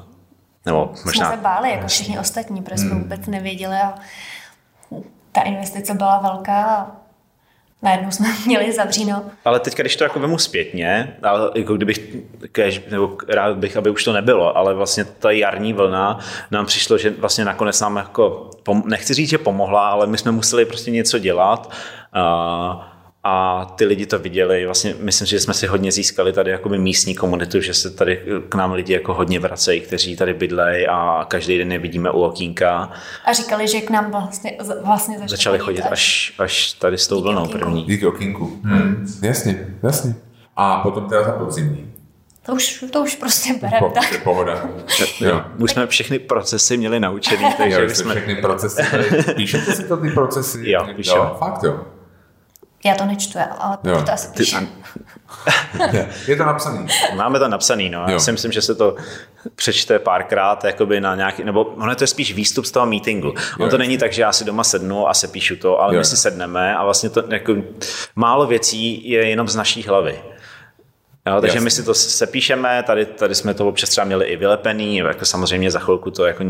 [0.66, 1.28] nebo možná...
[1.28, 3.02] Jsme se báli, jako všichni ostatní, protože jsme hmm.
[3.02, 3.96] vůbec nevěděli a
[5.32, 6.92] ta investice byla velká a
[7.86, 9.24] najednou jsme měli zavříno.
[9.46, 12.16] Ale teď, když to jako vemu zpětně, ale jako kdybych,
[12.52, 16.20] kež, nebo rád bych, aby už to nebylo, ale vlastně ta jarní vlna
[16.52, 18.50] nám přišlo, že vlastně nakonec nám jako,
[18.86, 21.72] nechci říct, že pomohla, ale my jsme museli prostě něco dělat.
[22.14, 22.92] A,
[23.28, 24.66] a ty lidi to viděli.
[24.66, 28.56] Vlastně myslím, že jsme si hodně získali tady jakoby místní komunitu, že se tady k
[28.56, 32.92] nám lidi jako hodně vracejí, kteří tady bydlejí a každý den je vidíme u okýnka.
[33.26, 37.48] A říkali, že k nám vlastně, vlastně začali chodit až, až tady s tou vlnou
[37.48, 37.84] první.
[37.84, 38.60] Díky okýnku.
[38.64, 39.08] Hmm.
[39.22, 40.16] Jasně, jasně.
[40.56, 41.92] A potom teda ta podzimní.
[42.46, 44.24] To už, to už prostě berem Po, tak.
[44.24, 44.70] pohoda.
[45.20, 45.42] Jo.
[45.58, 48.12] Už jsme všechny procesy měli naučený, takže Jo, jsme...
[48.16, 48.82] všechny procesy.
[49.36, 50.70] Píšete si to ty procesy?
[50.72, 51.18] Jo, píšeme.
[51.18, 51.95] jo Fakt jo.
[52.86, 54.02] Já to nečtu, ale Jo.
[54.06, 54.58] to asi píše.
[56.28, 56.88] Je to napsaný.
[57.16, 58.00] Máme to napsaný, no.
[58.02, 58.10] Jo.
[58.10, 58.96] Já si myslím, že se to
[59.56, 63.34] přečte párkrát jakoby na nějaký, nebo ono to je spíš výstup z toho meetingu.
[63.60, 66.00] Ono to není tak, že já si doma sednu a se píšu to, ale Jo.
[66.00, 67.56] my si sedneme a vlastně to jako
[68.16, 70.20] málo věcí je jenom z naší hlavy.
[71.28, 71.62] Jo, takže Jasně.
[71.62, 75.72] my si to sepíšeme, tady, tady jsme to občas třeba měli i vylepený, jako samozřejmě
[75.72, 76.44] za chvilku to jako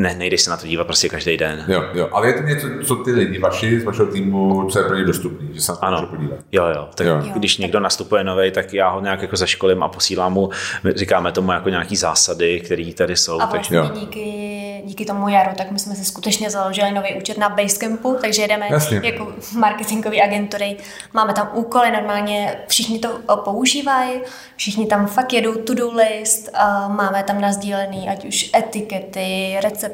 [0.00, 1.64] ne, nejdeš se na to dívat prostě každý den.
[1.68, 2.08] Jo, jo.
[2.12, 5.04] Ale je to něco, co ty lidi vaši z vašeho týmu, co je pro ně
[5.04, 6.38] dostupný, že se na to Ano, podívat.
[6.52, 6.88] jo, jo.
[6.94, 7.16] Tak Jo.
[7.34, 10.50] když někdo nastupuje nový, tak já ho nějak jako zaškolím a posílám mu,
[10.84, 13.40] my říkáme tomu jako nějaký zásady, které tady jsou.
[13.40, 14.06] A takže vlastně Jo.
[14.06, 18.42] díky, díky tomu jaru, tak my jsme si skutečně založili nový účet na Basecampu, takže
[18.42, 19.00] jedeme Jasně.
[19.04, 20.76] jako marketingové agentury.
[21.12, 24.20] Máme tam úkoly, normálně všichni to o, používají,
[24.56, 29.89] všichni tam fakt jedou to-do list, a máme tam nazdílený ať už etikety, recepty,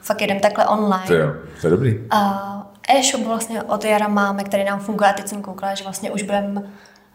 [0.00, 1.06] fakt jedeme takhle online.
[1.06, 2.00] To jo, to je dobrý.
[2.10, 2.52] A
[2.88, 6.22] e-shop vlastně od jara máme, který nám funguje a teď jsem koukala, že vlastně už
[6.22, 6.62] budeme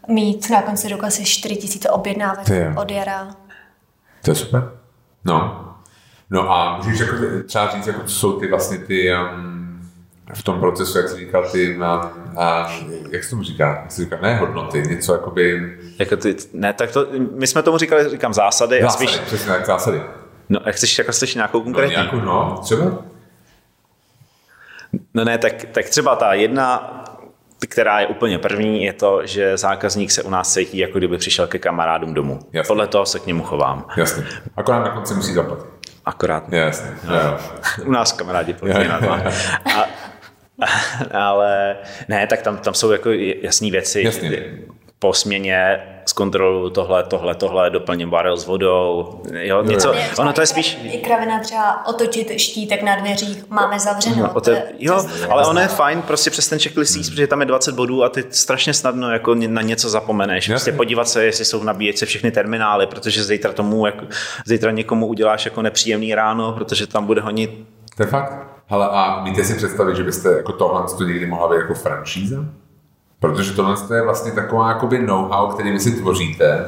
[0.07, 3.27] mít na konci roku asi 4 000 objednávek od jara.
[4.21, 4.71] To je super.
[5.25, 5.67] No.
[6.29, 9.61] No a můžeš jako třeba říct, jako, co jsou ty vlastně ty um,
[10.33, 11.83] v tom procesu, jak jsi říkal, ty, um,
[12.37, 12.71] a,
[13.11, 16.91] jak se tomu říká, jak se říká, ne hodnoty, něco jakoby Jako ty, ne, tak
[16.91, 20.01] to, my jsme tomu říkali, říkám zásady, zásady, a spíš, přesně tak, zásady.
[20.51, 21.95] No, jak chceš, jako chceš nějakou No, konkrétní?
[21.95, 22.97] nějakou, no, třeba?
[25.13, 26.97] No ne, tak, tak třeba ta jedna,
[27.69, 31.47] která je úplně první, je to, že zákazník se u nás cítí, jako kdyby přišel
[31.47, 32.39] ke kamarádům domů.
[32.53, 32.67] Jasně.
[32.67, 33.85] Podle toho se k němu chovám.
[33.97, 34.23] Jasně.
[34.57, 35.65] Akorát na konci musí zaplatit.
[36.05, 36.53] Akorát.
[36.53, 36.89] Jasně.
[37.03, 37.39] Jo.
[37.85, 39.11] U nás kamarádi platí na to.
[39.11, 39.85] A,
[41.27, 41.75] ale
[42.07, 43.09] ne, tak tam, tam jsou jako
[43.41, 44.01] jasné věci.
[44.05, 44.57] Jasně.
[45.03, 49.21] Po směně zkontroluju tohle, tohle, tohle, doplním barel s vodou.
[49.31, 50.77] Jo, něco, Je třeba ono to je spíš...
[50.83, 54.29] I kravina třeba otočit štítek na dveřích, máme zavřenou.
[54.35, 57.45] No, je jo, ale ono je fajn prostě přes ten checklist jíst, protože tam je
[57.45, 60.47] 20 bodů a ty strašně snadno jako na něco zapomeneš.
[60.47, 60.77] Prostě Jasně.
[60.77, 64.05] podívat se, jestli jsou v nabíječce všechny terminály, protože zítra tomu, jako,
[64.45, 67.51] zítra někomu uděláš jako nepříjemný ráno, protože tam bude honit
[67.97, 68.33] To je fakt.
[68.67, 72.45] Hele, a víte si představit, že byste jako tohle to někdy mohla být jako franšíza?
[73.21, 76.65] Protože tohle je vlastně taková jakoby know-how, který vy si tvoříte.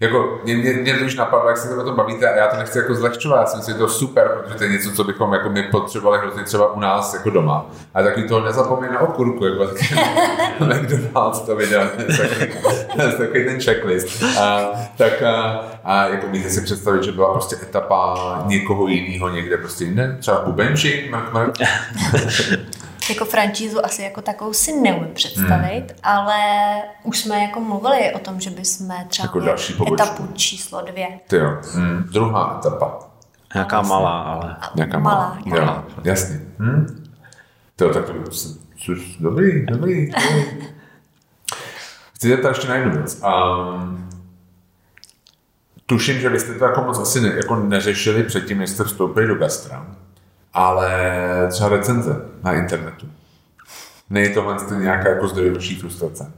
[0.00, 2.46] Jako, mě, mě, mě to už napadlo, jak se to o tom bavíte a já
[2.46, 4.90] to nechci jako zlehčovat, já si myslím, že je to super, protože to je něco,
[4.90, 7.66] co bychom jako my potřebovali hrozně třeba u nás jako doma.
[7.94, 9.94] A takový toho nezapomeň na okurku, jako taky
[10.60, 12.52] McDonald's to viděl, takový,
[13.18, 14.22] takový ten checklist.
[14.40, 19.56] A, tak a, a jako můžete si představit, že byla prostě etapa někoho jiného někde
[19.56, 20.44] prostě jinde, třeba
[21.10, 21.54] Mark, Mark.
[23.08, 25.98] Jako franšízu asi jako takovou si neumím představit, Hmm.
[26.02, 26.38] ale
[27.02, 29.94] už jsme jako mluvili o tom, že bychom třeba Jako další pobočku.
[29.94, 31.08] etapu číslo dvě.
[31.26, 32.98] Ty jo, mm, druhá etapa.
[33.54, 34.56] nějaká malá, ale...
[34.74, 35.84] Nějaká Malá, malá.
[35.84, 36.40] Jo, jasně.
[36.58, 37.04] Hm?
[37.76, 38.12] To tak to
[38.84, 40.12] což, dobrý, dobrý, dobrý.
[42.14, 43.22] Chci zeptat ještě na jednu věc.
[43.74, 44.10] Um,
[45.86, 49.26] tuším, že vy jste to jako moc asi ne, jako neřešili předtím, než jste vstoupili
[49.26, 49.86] do gastra,
[50.58, 50.90] ale
[51.50, 53.06] třeba recenze na internetu.
[54.10, 56.32] Není tohle nějaká jako zdroj vaší frustrace?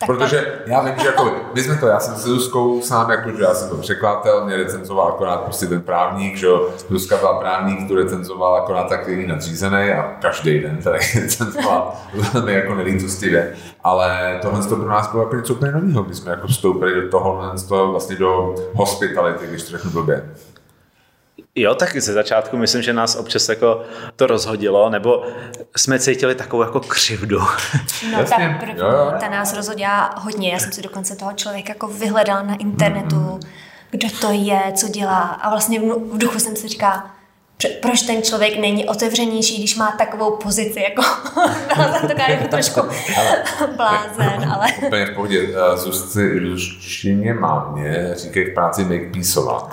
[0.00, 3.30] Tak Protože já vím, že jako, my jsme to, já jsem s Zuzkou sám, jako,
[3.30, 7.40] že já jsem to překladatel, mě recenzoval akorát prostě ten právník, že jo, Zuzka byla
[7.40, 11.92] právník, tu recenzoval akorát tak její nadřízený a každý den tady recenzoval
[12.32, 16.30] velmi jako nelítostivě, ale tohle to pro nás bylo jako něco úplně nového, my jsme
[16.30, 20.24] jako vstoupili do toho, z toho vlastně do hospitality, když to řeknu blbě.
[21.56, 23.82] Jo, tak ze začátku myslím, že nás občas jako
[24.16, 25.24] to rozhodilo, nebo
[25.76, 27.38] jsme cítili takovou jako křivdu.
[28.12, 29.12] No Jasně, ta první, jo, jo.
[29.20, 30.52] ta nás rozhodila hodně.
[30.52, 33.48] Já jsem si dokonce toho člověka jako vyhledala na internetu, Mm-hmm.
[33.90, 35.20] kdo to je, co dělá.
[35.20, 37.10] A vlastně v duchu jsem si říkala, "Pře-
[37.82, 41.02] proč ten člověk není otevřenější, když má takovou pozici, jako
[41.98, 42.80] jsem taková jako trošku
[43.76, 45.48] blázen, ale Úplně v pohodě.
[45.48, 49.68] Eh, Zuzci, Zuzčině mámě říkají v práci make peaceová.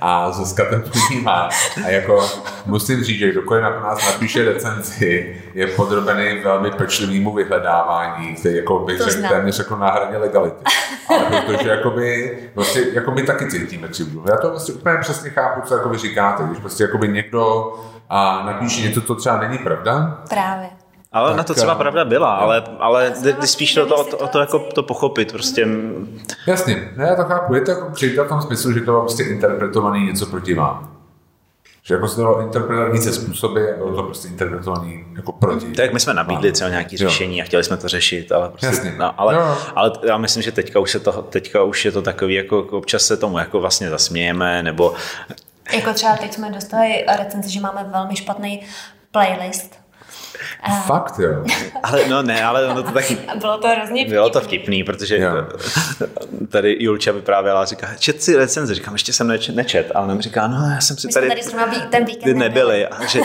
[0.00, 1.48] A Zuzka ten první má.
[1.84, 2.28] A jako
[2.66, 8.78] musím říct, že kdokoliv na nás napíše recenzi, je podrobený velmi pečlivému vyhledávání, který jako
[8.78, 10.64] bych To řekl téměř jako na hraně legality.
[11.08, 14.24] Ale protože jakoby, vlastně, jako my taky cítíme křivdu.
[14.30, 16.42] Já to vlastně úplně přesně chápu, co jako vy říkáte.
[16.44, 17.72] Když prostě jakoby někdo
[18.08, 20.68] a napíše něco, co třeba není pravda, právě.
[21.12, 23.94] Ale Tak, na to třeba eh, pravda byla, ale, ale jde, jde spíš to, to,
[23.94, 25.32] vlastně to, to, jako to pochopit.
[25.32, 25.66] Prostě
[26.46, 27.54] Jasně, ne, já to chápu.
[27.54, 30.94] Je to jako křivda v tom smyslu, že to bylo prostě interpretovaný něco proti vám.
[31.82, 35.66] Že jako se to dalo interpretovat více způsoby a bylo to prostě interpretovaný jako proti.
[35.72, 38.94] Tak my jsme nabídli třeba nějaké řešení a chtěli jsme to řešit, ale prostě, Jasně.
[38.98, 39.56] no, ale, Jo.
[39.74, 43.02] ale já myslím, že teďka už, se to, teďka už je to takový, jako občas
[43.02, 44.94] se tomu jako vlastně zasmějeme, nebo
[45.72, 48.62] Jako třeba teď jsme dostali recenzi, že máme velmi špatný
[49.10, 49.78] playlist.
[50.86, 51.44] Fakt, jo.
[51.82, 54.58] ale no ne, ale ono to taky bylo to hrozně Bylo to vtipný.
[54.58, 55.30] vtipný, protože Jo.
[56.48, 60.46] tady Julča vyprávěla, říká, čet si recenze, říkám, ještě jsem neč- nečet, ale on říká,
[60.46, 63.20] no já jsem si My jsme tady, tady zrovna ten víkend ty nebyli, a že,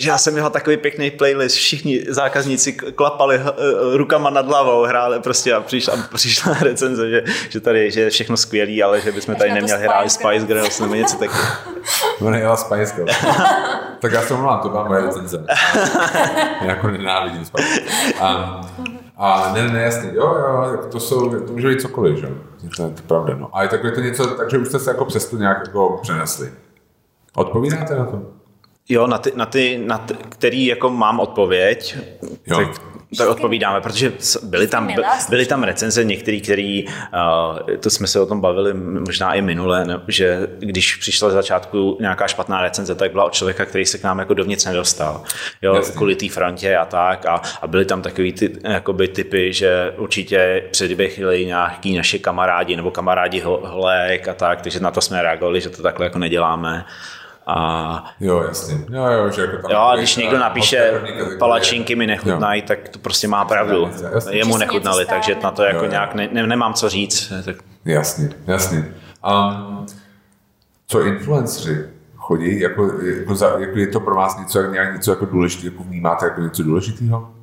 [0.00, 5.20] že já jsem měla takový pěkný playlist, všichni zákazníci klapali eh, rukama nad hlavou, hráli
[5.20, 9.34] prostě a přišla, přišla recenze, že, že tady že je všechno skvělý, ale že bychom
[9.34, 11.46] tady to neměli hrát Spice Girls nebo něco takového.
[12.20, 13.16] Ona jela Spice Girls.
[14.00, 15.44] tak já se omlouvám, to byla moje recenze.
[16.60, 18.14] Já jako nenávidím Spice Girls.
[18.20, 18.60] A,
[19.16, 22.32] a ne, ne, jasně, jo, jo, to jsou, to může být cokoliv, že jo.
[22.76, 23.48] To, je- to je pravda, no.
[23.52, 26.52] A je takové to něco, takže už jste se jako přesto nějak jako přenesli.
[27.34, 28.22] Odpovídáte na to?
[28.90, 31.96] Jo, na ty, na ty, na ty který jako mám odpověď,
[32.46, 32.56] Jo.
[32.56, 32.68] tak,
[33.18, 34.88] tak odpovídáme, protože byly tam,
[35.28, 39.84] byly tam recenze některý, který, uh, to jsme se o tom bavili možná i minule,
[39.84, 43.98] ne, že když přišla z začátku nějaká špatná recenze, tak byla od člověka, který se
[43.98, 45.22] k nám jako dovnitř nedostal.
[45.62, 45.94] Jo, Jasně.
[45.94, 47.26] kvůli té frontě a tak.
[47.26, 52.90] A, a byly tam takový ty jakoby, typy, že určitě předběhli nějaký naši kamarádi nebo
[52.90, 56.84] kamarádi ho- holek a tak, takže na to jsme reagovali, že to takhle jako neděláme.
[57.50, 58.74] A Jo, jasně.
[58.90, 61.02] Jo, jo, že jako tam Jo, a když někdo napíše
[61.38, 63.90] palačinky mi nechutnají, tak to prostě má pravdu.
[64.14, 64.36] Jasně.
[64.36, 65.90] Jemu něco takže na to jako Jo, jo.
[65.90, 67.32] nějak ne, ne, nemám co říct.
[67.44, 68.94] Tak Jasně, jasně.
[69.32, 69.86] Um,
[70.86, 71.84] co influenceri
[72.16, 75.84] chodí, jako, jako, za, jako je to pro vás něco, nějak něco jako důležitého, jako
[75.84, 77.34] vnímáte jako něco důležitého?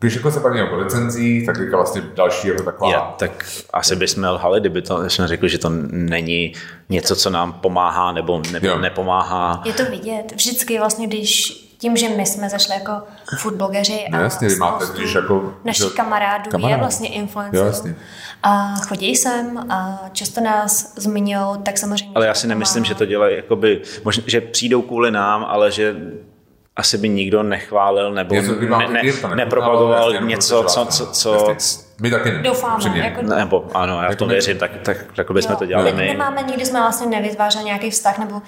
[0.00, 2.90] Když jako se bavíme o recenzích, tak teďka vlastně další jako taková...
[2.90, 6.52] je, tak asi bychom lhali, kdyby to, jsme řekli, že to není
[6.88, 8.78] něco, co nám pomáhá nebo ne, Jo.
[8.78, 9.62] nepomáhá.
[9.64, 10.32] je to vidět.
[10.34, 12.92] Vždycky vlastně, když tím, že my jsme zašli jako
[13.38, 15.54] foodblogeři No a jasně, vy máte když jako...
[15.64, 17.08] našich že- kamarádů je vlastně
[17.52, 17.96] jasně.
[18.42, 22.12] A chodí sem a často nás zmiňují, tak samozřejmě...
[22.14, 25.96] Ale já si nemyslím, že to dělají, jakoby, možná, že přijdou kvůli nám, ale že
[26.80, 29.02] asi by nikdo nechválil nebo Něco, ne, ne,
[29.34, 31.34] nepropagoval jasně, něco, co, co, co.
[32.00, 32.42] My taky ne.
[32.42, 35.92] Doufáme, jako- nebo ano, já v Jako tom věřím, tak, tak, tak bychom to dělali
[35.92, 36.08] my my.
[36.08, 38.42] nemáme, nikdy jsme vlastně nevytvářeli nějaký vztah, nebo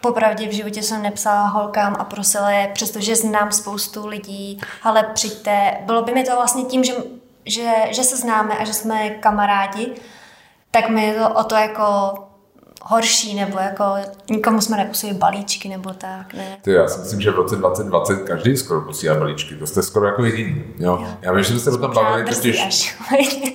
[0.00, 5.72] popravdě v životě jsem nepsala holkám a prosila je, přestože znám spoustu lidí, ale přijďte.
[5.86, 6.92] Bylo by mi to vlastně tím, že,
[7.44, 9.92] že, že se známe a že jsme kamarádi,
[10.70, 11.84] tak mi je to o to jako
[12.84, 13.84] horší, nebo jako
[14.30, 16.56] nikomu jsme neposílali balíčky, nebo tak, ne.
[16.62, 19.54] Ty, já si myslím, že v roce 2020 každý skoro posílá balíčky.
[19.54, 20.64] To jste skoro jako jediný.
[20.78, 21.06] Jo.
[21.22, 22.96] Já vím, že jste o tom bavili totiž...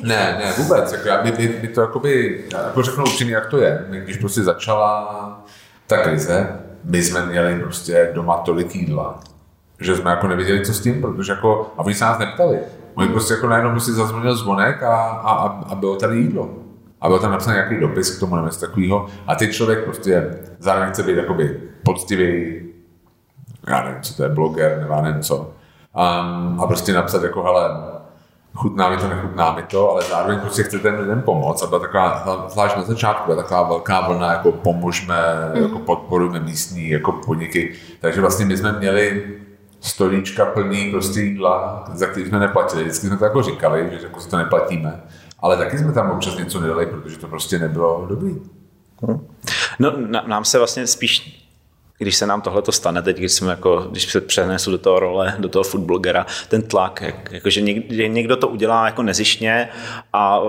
[0.01, 0.91] Ne, ne, vůbec.
[0.91, 3.85] Jako já, my, my, my, to jakoby, já jako řeknu upřímně, jak to je.
[3.89, 5.45] My, když prostě začala
[5.87, 9.19] ta krize, my jsme měli prostě doma tolik jídla,
[9.79, 12.59] že jsme jako nevěděli, co s tím, protože jako, a oni se nás neptali.
[12.95, 16.49] Oni prostě jako najednou prostě zazvonil zvonek a, a, a, a bylo tady jídlo.
[17.01, 19.07] A byl tam napsán nějaký dopis k tomu nebo něco takového.
[19.27, 22.61] A ty člověk prostě zároveň chce být jakoby poctivý,
[23.67, 25.37] já nevím, co to je, bloger, nebo já nevím co.
[25.37, 27.69] Um, a prostě napsat jako, hele,
[28.55, 31.79] chutná mi to, nechutná mi to, ale zároveň prostě chce těm lidem pomoct a byla
[31.79, 35.15] taková, zvlášť na začátku, byla taková velká vlna, jako pomožme,
[35.55, 35.61] mm.
[35.61, 37.73] jako podporujeme místní jako podniky.
[38.01, 39.23] Takže vlastně my jsme měli
[39.79, 42.83] stolíčka plný prostě jídla, za který jsme neplatili.
[42.83, 45.01] Vždycky jsme to jako říkali, že jako si to neplatíme.
[45.45, 48.35] Ale taky jsme tam občas něco nedali, protože to prostě nebylo dobrý.
[49.79, 51.41] No, na, nám se vlastně spíš
[51.97, 54.99] když se nám tohle to stane, teď když jsme jako, když se přenesu do toho
[54.99, 59.69] role, do toho foodblogera, ten tlak, jak, jako, že někdo, někdo to udělá jako nezištně
[60.13, 60.41] a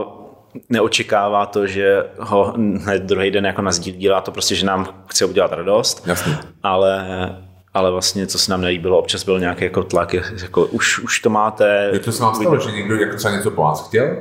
[0.68, 5.24] neočekává to, že ho hned druhý den jako nazdílí, dělá to prostě, že nám chce
[5.24, 6.38] udělat radost, Jasně.
[6.62, 7.06] ale
[7.74, 11.30] ale vlastně, co se nám nelíbilo, občas byl nějaký jako tlak, jako už, už to
[11.30, 11.90] máte.
[11.92, 14.16] Je to se vám stalo, že někdo jako třeba něco po vás chtěl?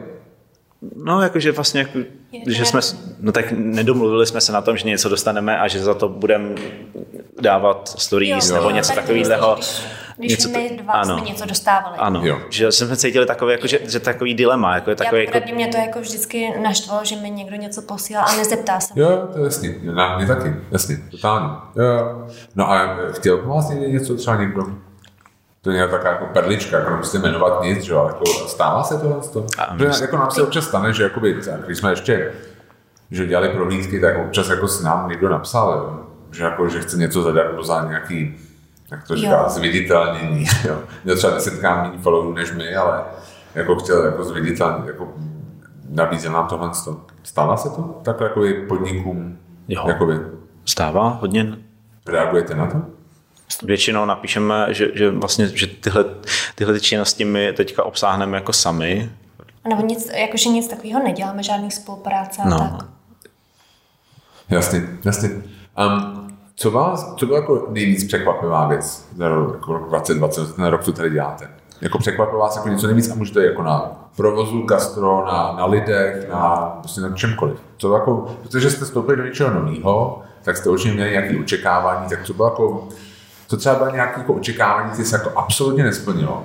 [0.95, 1.99] No, jakože vlastně, jako,
[2.47, 2.79] že jsme,
[3.19, 6.55] no tak nedomluvili jsme se na tom, že něco dostaneme a že za to budeme
[7.41, 9.55] dávat stories Jo, nebo jo, něco tak takového.
[10.17, 11.17] Když, když my dva ano.
[11.17, 11.97] jsme něco dostávali.
[11.97, 12.39] Ano, Jo.
[12.49, 15.67] že jsme cítili takové, jako, že, že takový dilema, jako je takový, Já jako, mě
[15.67, 18.93] to jako vždycky naštvalo, že mi někdo něco posílá a nezeptá se.
[18.95, 19.75] Jo, to je jasný.
[19.83, 21.47] Na mě taky, jasně, totálně.
[21.75, 22.27] Jo.
[22.55, 24.61] No a chtěl po vás někdy něco třeba někdo?
[25.65, 28.99] To je taková jako perlička, jako nemusíte jmenovat nic, že jo, ale jako stává se
[28.99, 29.15] tohle?
[29.33, 29.45] To?
[29.77, 32.31] Že jako nám se občas stane, že jakoby, když jsme ještě
[33.11, 35.99] že dělali prohlídky, tak občas jako s nám někdo napsal, jo,
[36.31, 38.35] že, jako, že chce něco zadarmo za nějaký,
[38.91, 39.49] jak to říká, Jo.
[39.49, 40.45] zviditelnění.
[40.67, 40.79] Jo.
[41.03, 43.03] Měl třeba desetkám méně followů než my, ale
[43.55, 45.13] jako chtěl jako zviditelnit, jako
[45.89, 46.69] nabízel nám tohle.
[47.23, 47.99] Stává se to?
[48.03, 49.37] Takhle jako podnikům?
[49.67, 49.83] Jo.
[49.87, 50.19] Jakoby.
[50.65, 51.57] stává hodně.
[52.07, 52.81] Reagujete na to?
[53.63, 56.05] Většinou napíšeme, že, že vlastně že tyhle,
[56.55, 59.09] tyhle ty činnosti my teďka obsáhneme jako sami.
[59.69, 62.59] Nebo nic, jakože nic takového neděláme, žádný spolupráce a No.
[62.59, 62.87] tak.
[64.49, 65.29] Jasně, jasně.
[65.29, 70.65] Um, co vás, co byla jako nejvíc překvapivá věc za rok, jako rok 2020, ten
[70.65, 71.49] rok, co tady děláte?
[71.81, 75.65] Jako překvapilo vás jako něco nejvíc a může to jako na provozu, gastro, na, na
[75.65, 77.59] lidech, na, prostě na čemkoliv.
[77.77, 82.23] Co jako, protože jste vstoupili do něčeho nového, tak jste určitě měli nějaké očekávání, tak
[82.23, 82.87] co bylo jako,
[83.47, 86.43] co třeba bylo nějaké jako očekávání, které se jako absolutně nesplnilo.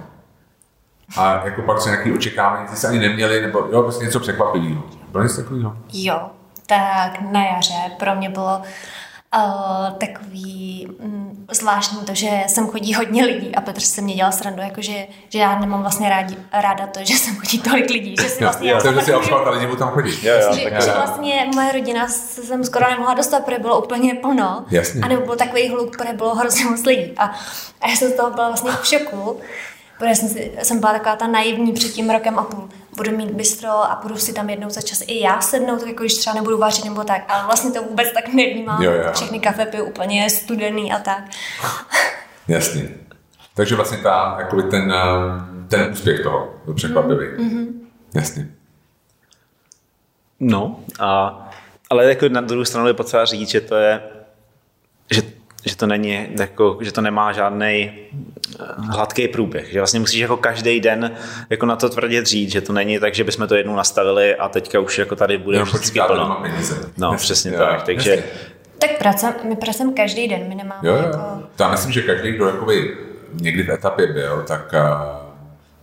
[1.16, 4.82] A jako pak se nějaké očekávání, které se ani neměli, nebo jo, prostě něco překvapivého.
[5.08, 5.76] Bylo něco takového?
[5.92, 6.30] Jo,
[6.66, 8.62] tak na jaře pro mě bylo
[9.36, 14.32] uh, takový mm, zvláštní to, že sem chodí hodně lidí a Petr se mě dělal
[14.32, 18.28] srandu, jakože, že já nemám vlastně rádi, ráda to, že sem chodí tolik lidí, že
[18.28, 18.70] si vlastně...
[18.70, 20.26] já jsem Takže si takový- obchvat a lidi mu tam chodí.
[20.26, 23.82] Jo, jo, že, tak že vlastně moje rodina se jsem skoro nemohla dostat, protože bylo
[23.82, 24.64] úplně plno.
[24.70, 25.00] Jasně.
[25.00, 27.12] A nebo byl takový hluk, protože bylo hrozně moc lidí.
[27.16, 27.24] A,
[27.80, 29.40] a já jsem z toho byla vlastně v šoku,
[29.98, 32.68] protože jsem, si, jsem byla taková ta naivní před tím rokem a půl.
[32.96, 36.02] Budu mít bistro a budu si tam jednou za čas i já sednout, tak jako
[36.02, 37.24] když třeba nebudu vařit nebo tak.
[37.28, 38.82] Ale vlastně to vůbec tak nevnímám.
[38.82, 39.10] Jo, jo.
[39.12, 41.24] Všechny kafe piju úplně studený a tak.
[42.48, 42.88] Jasně.
[43.54, 47.26] Takže vlastně ta, jakoby ten, um, ten úspěch toho byl překvapivý.
[47.26, 47.66] Mm-hmm.
[48.14, 48.48] Jasně.
[50.40, 51.38] No, a,
[51.90, 54.00] ale jako na druhou stranu je potřeba říct, že to je,
[55.66, 57.92] že, to není, jako, že to nemá žádný
[58.78, 61.10] hladký průběh, že vlastně musíš jako každý den
[61.50, 64.48] jako na to tvrdě dřít, že to není tak, že bychom to jednou nastavili a
[64.48, 66.42] teďka už jako tady bude vždycky plno.
[66.98, 68.24] No, Jasně, přesně tak, takže jasně.
[68.78, 71.02] Tak pracem, my pracujeme každý den, my nemáme Jo, jo.
[71.02, 71.18] jako...
[71.56, 72.96] To já myslím, že každý, kdo jakoby
[73.32, 75.30] někdy v etapě byl, tak uh,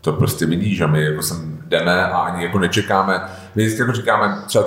[0.01, 3.21] to prostě vidí, že my jako sem jdeme a ani jako nečekáme.
[3.55, 4.65] My vždycky jako říkáme, třeba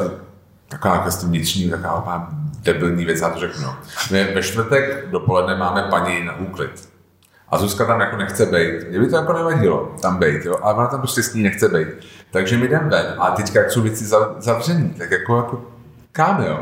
[0.69, 2.31] taková jako vnitřní, taková
[2.63, 3.69] debilní věc, já to řeknu.
[4.11, 6.89] My ve čtvrtek dopoledne máme paní na úklid.
[7.49, 8.89] A Zuzka tam jako nechce být.
[8.91, 11.69] Mě by to jako nevadilo tam být, jo, ale ona tam prostě s ní nechce
[11.69, 11.89] být.
[12.31, 15.65] Takže my jdeme ven a teďka, jak jsou věci za- zavřený, tak jako, jako
[16.13, 16.61] kam, jo.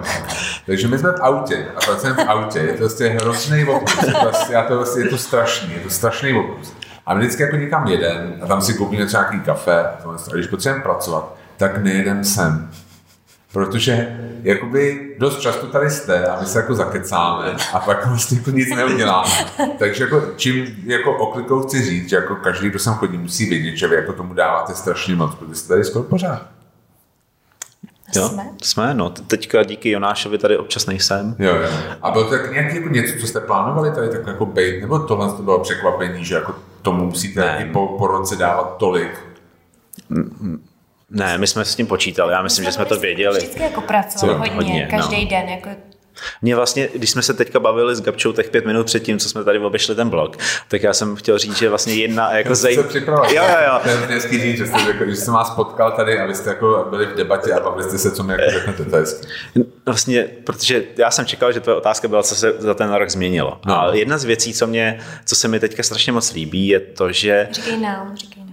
[0.66, 4.12] Takže my jsme v autě a pracujeme v autě, je to prostě hrozný okus, je
[4.12, 6.74] to, prostě, já to prostě, je to strašný, je to strašný okus.
[7.06, 9.88] A my vždycky jako někam jedem a tam si koupíme třeba nějaký kafe a,
[10.30, 12.70] a když potřebujeme pracovat, tak nejedem sem.
[13.52, 18.50] Protože jakoby dost často tady jste a my se jako zakecáme a pak vlastně jako
[18.50, 19.30] nic neuděláme.
[19.78, 23.76] Takže jako čím jako oklikou chci říct, že jako každý, kdo sem chodí, musí vědět,
[23.76, 26.42] že vy jako tomu dáváte strašně moc, protože jste tady skoro pořád.
[28.16, 28.46] jo, Jsme?
[28.62, 31.36] jsme, no, teďka díky Jonášovi tady občas nejsem.
[31.38, 31.68] Jo, jo.
[32.02, 34.98] A bylo to tak nějaký jako něco, co jste plánovali tady tak jako bejt, nebo
[34.98, 37.58] tohle to bylo překvapení, že jako tomu musíte Ne.
[37.68, 39.18] i po, po roce dávat tolik?
[41.10, 43.38] Ne, my jsme s tím počítali, já myslím, že jsme to věděli.
[43.38, 44.54] Vždycky jako pracovali Co?
[44.54, 45.30] hodně, Hodně, každý no.
[45.30, 45.48] den.
[45.48, 45.70] Jako,
[46.42, 49.28] Mě vlastně, když jsme se teďka bavili s Gabčou těch pět minut před tím, co
[49.28, 50.36] jsme tady obešli ten blog,
[50.68, 52.52] tak já jsem chtěl říct, že vlastně jedna jako
[52.88, 53.36] připravili.
[53.36, 53.80] Jo, jo, jo.
[53.82, 56.48] To je hezký říct, že, jste, jako, že jsem vás potkal tady a vy jste
[56.48, 59.28] jako byli v debatě a bavili jste se, co mi jako řeknete, to je hezký.
[59.86, 63.60] Vlastně, protože já jsem čekal, že tvoje otázka byla, co se za ten rok změnilo.
[63.66, 63.80] No.
[63.82, 67.12] A jedna z věcí, co, mě, co se mi teďka strašně moc líbí, je to,
[67.12, 67.48] že...
[67.52, 68.47] říkej nám, říkej nám.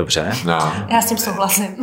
[0.00, 0.32] Dobře.
[0.44, 1.76] No, Já s tím souhlasím.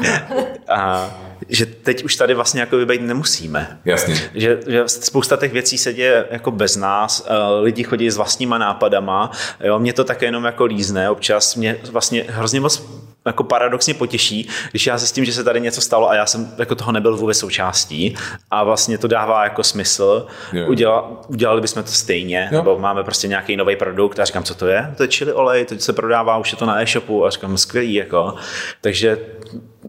[0.68, 1.10] A,
[1.50, 3.80] že teď už tady vlastně jako být nemusíme.
[3.86, 4.16] jasně.
[4.36, 7.28] Že, že spousta těch věcí se děje jako bez nás,
[7.62, 9.32] lidi chodí s vlastníma nápadama,
[9.64, 12.84] jo, mě to také jenom jako lízne, občas mě vlastně hrozně moc
[13.28, 16.76] jako paradoxně potěší, když já zjistím, že se tady něco stalo a já jsem jako
[16.76, 18.16] toho nebyl vůbec součástí
[18.52, 20.68] a vlastně to dává jako smysl, Jo.
[20.68, 22.58] Uděla, udělali bychom to stejně, Jo.
[22.58, 24.94] nebo máme prostě nějaký nový produkt a říkám, co to je?
[24.98, 27.94] To je chili olej, to se prodává, už je to na e-shopu a říkám, skvělý,
[27.94, 28.36] jako.
[28.82, 29.18] Takže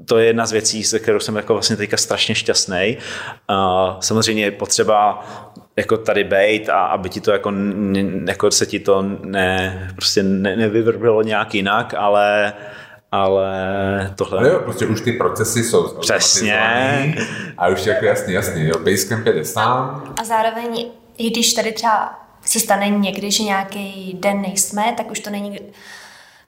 [0.04, 2.96] to je jedna z věcí, se kterou jsem jako vlastně teďka strašně šťastný.
[3.50, 5.26] Uh, samozřejmě je potřeba
[5.76, 7.52] jako tady bejt a aby ti to jako,
[8.28, 12.52] jako se ti to ne, prostě ne, nevyvrbilo nějak jinak, ale
[13.12, 14.38] ale tohle...
[14.38, 17.14] Ale jo, prostě už ty procesy jsou Přesně.
[17.58, 20.86] A už jako jasně, jasně, jo, Basecamp jede sám, A zároveň,
[21.18, 25.60] i když tady třeba se stane někdy, že nějaký den nejsme, tak už to není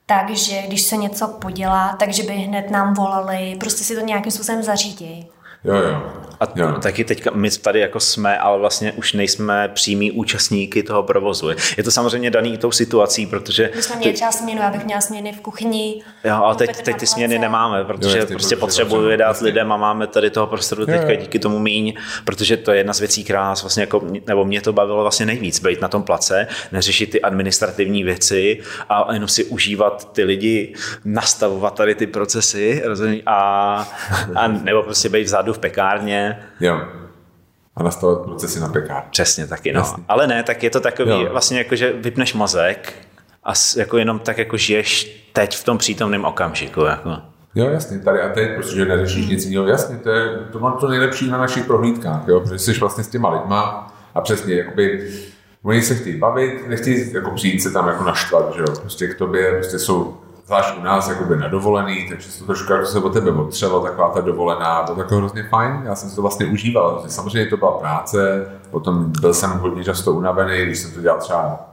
[0.07, 4.33] tak, že když se něco podělá, takže by hned nám volali, prostě si to nějakým
[4.33, 5.29] způsobem zařídí.
[5.65, 6.03] Jo, jo.
[6.41, 6.73] A jo.
[6.83, 11.49] taky teďka my tady jako jsme, ale vlastně už nejsme přímí účastníky toho provozu.
[11.77, 13.71] Je to samozřejmě daný i tou situací, protože...
[13.77, 16.03] My jsme měli třeba směnu, já bych měla směny v kuchyni.
[16.25, 19.41] Jo, ale teď, teď ty směny nemáme, protože jasně, prostě protože potřebuji dobře, je dát
[19.41, 21.17] lidem a máme tady toho prostoru teďka jo.
[21.21, 24.61] díky tomu míň, protože to je jedna z věcí, která nás vlastně jako, nebo mě
[24.61, 29.45] to bavilo vlastně nejvíc, být na tom place, neřešit ty administrativní věci a jenom si
[29.45, 30.75] užívat ty lidi,
[31.05, 33.89] nastavovat tady ty procesy rozumí, a,
[34.37, 36.39] a nebo prostě být vzadu v pekárně.
[36.61, 36.81] jo.
[37.77, 39.03] a nastavovat procesy na pekár.
[39.11, 39.81] Přesně taky, no.
[39.81, 40.05] Jasně.
[40.09, 41.29] Ale ne, tak je to takový, jo.
[41.31, 42.93] vlastně jako, že vypneš mozek
[43.45, 46.81] a jako jenom tak jako žiješ teď v tom přítomném okamžiku.
[46.81, 47.17] Jako.
[47.55, 50.89] Jo, jasně, tady a teď, protože neřešíš nic jiného, jasně, to je to, mám to
[50.89, 55.11] nejlepší na našich prohlídkách, jo, protože jsi vlastně s těma lidma a přesně, jakoby,
[55.63, 59.19] oni se chtějí bavit, nechtějí jako přijít se tam jako naštvat, že jo, prostě k
[59.19, 60.17] tobě, prostě jsou
[60.51, 64.11] zvlášť u nás jakoby na dovolený, takže to trošku jako se o tebe otřelo, taková
[64.11, 67.73] ta dovolená, bylo jako hrozně fajn, já jsem si to vlastně užíval, samozřejmě to byla
[67.73, 71.70] práce, potom byl jsem hodně často unavený, když jsem to dělal třeba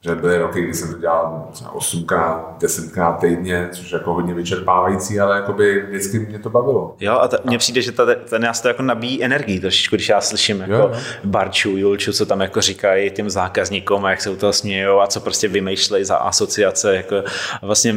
[0.00, 5.20] že byly roky, kdy jsem to dělal třeba 8krát, 10krát týdně, což jako hodně vyčerpávající,
[5.20, 6.96] ale jakoby vždycky mě to bavilo.
[7.00, 7.92] Jo, a mně přijde, že
[8.30, 11.00] ten nás to jako nabíjí energii trošičku, když já slyším jako jo, jo.
[11.24, 15.06] Barču, Julču, co tam jako říkají těm zákazníkům a jak se u toho smějou a
[15.06, 16.96] co prostě vymýšlejí za asociace.
[16.96, 17.22] Jako
[17.62, 17.94] vlastně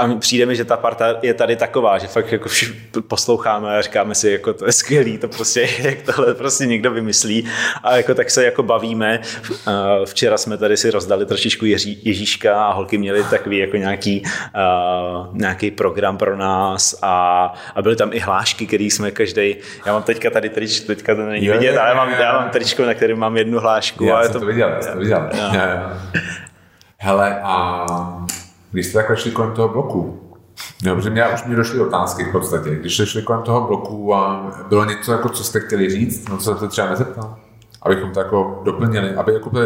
[0.00, 2.48] a přijde mi, že ta parta je tady taková, že fakt jako
[3.08, 7.48] posloucháme a říkáme si, jako to je skvělý, to prostě, jak tohle prostě někdo vymyslí
[7.82, 9.20] a jako tak se jako bavíme.
[10.04, 15.36] Včera jsme tady si rozdali trošičku Ježí, Ježíška a holky měli takový jako nějaký, uh,
[15.36, 19.56] nějaký program pro nás a, a byly tam i hlášky, které jsme každý.
[19.86, 22.84] Já mám teďka tady tričku, teďka to není vidět, ale já mám, já mám tričku,
[22.84, 24.04] na kterém mám jednu hlášku.
[24.04, 25.30] Já jsem to, to viděl, já jsem to viděl.
[26.98, 27.86] Hele, a
[28.72, 30.20] když jste takhle šli kolem toho bloku,
[30.94, 32.74] protože mě už mi došly otázky v podstatě.
[32.74, 36.38] Když jste šli kolem toho bloku a bylo něco, jako, co jste chtěli říct, no
[36.38, 37.36] co jsem se třeba nezeptal,
[37.82, 39.60] abychom to jako doplnili, aby jako by,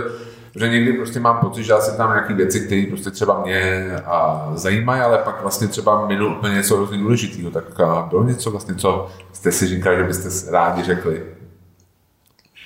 [0.56, 4.50] že někdy prostě mám pocit, že já tam nějaké věci, které prostě třeba mě a
[4.54, 7.50] zajímají, ale pak vlastně třeba minul úplně něco hrozně důležitého.
[7.50, 7.64] Tak
[8.08, 11.22] bylo něco vlastně, co jste si říkali, že byste rádi řekli?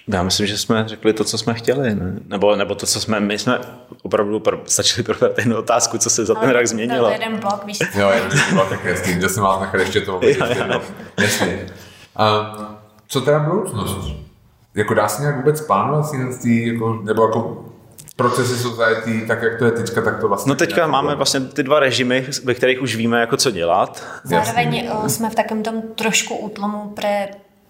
[0.09, 1.95] Já myslím, že jsme řekli to, co jsme chtěli.
[1.95, 2.13] Ne?
[2.27, 3.59] Nebo, nebo to, co jsme, my jsme
[4.03, 7.07] opravdu pro, stačili probrat jednu otázku, co se za ten rok změnilo.
[7.07, 7.79] To jeden blok, víš.
[7.95, 10.81] Jo, jeden blok, tak jasný, že jsem vás nechal ještě to jo, jo.
[11.21, 11.67] Jasně.
[12.19, 12.67] Um,
[13.09, 14.13] co teda budoucnost?
[14.75, 17.65] Jako dá se nějak vůbec plánovat si jako, nebo jako
[18.17, 20.51] procesy society, tak jak to je teďka, tak to vlastně...
[20.51, 24.05] No teďka máme vlastně ty dva režimy, ve kterých už víme, jako co dělat.
[24.25, 24.91] Zároveň Jasný.
[25.05, 27.29] Eh, jsme v takovém tom trošku útlomu pre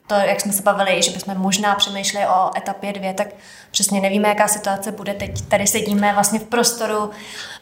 [0.08, 3.26] to, jak jsme se bavili, že bychom možná přemýšleli o etapě dvě, tak
[3.70, 5.42] přesně nevíme, jaká situace bude teď.
[5.48, 7.10] Tady sedíme vlastně v prostoru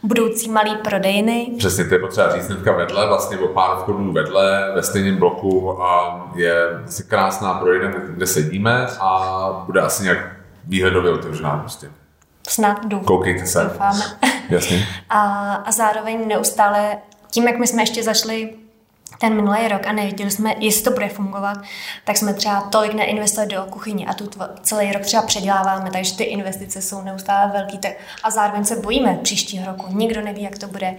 [0.03, 1.47] budoucí malý prodejny.
[1.59, 5.82] Přesně, to je potřeba říct hnedka vedle, vlastně o pár vchodů vedle, ve stejném bloku
[5.82, 10.18] a je asi krásná prodejna, kde sedíme a bude asi nějak
[10.64, 11.90] výhledově otevřená prostě.
[12.49, 13.05] Snad doufám.
[13.05, 13.64] Koukejte se.
[13.64, 14.05] Doufáme.
[14.49, 14.86] Jasně.
[15.11, 16.99] A, a zároveň neustále
[17.30, 18.55] tím, jak my jsme ještě zašli
[19.19, 21.59] ten minulý rok a nevěděli jsme, jestli to bude fungovat,
[22.05, 24.31] tak jsme třeba tolik neinvestovali do kuchyně a tu
[24.62, 27.93] celý rok třeba předěláváme, takže ty investice jsou neustále velký tak,
[28.23, 29.87] a zároveň se bojíme příštího roku.
[29.97, 30.95] Nikdo neví, jak to bude.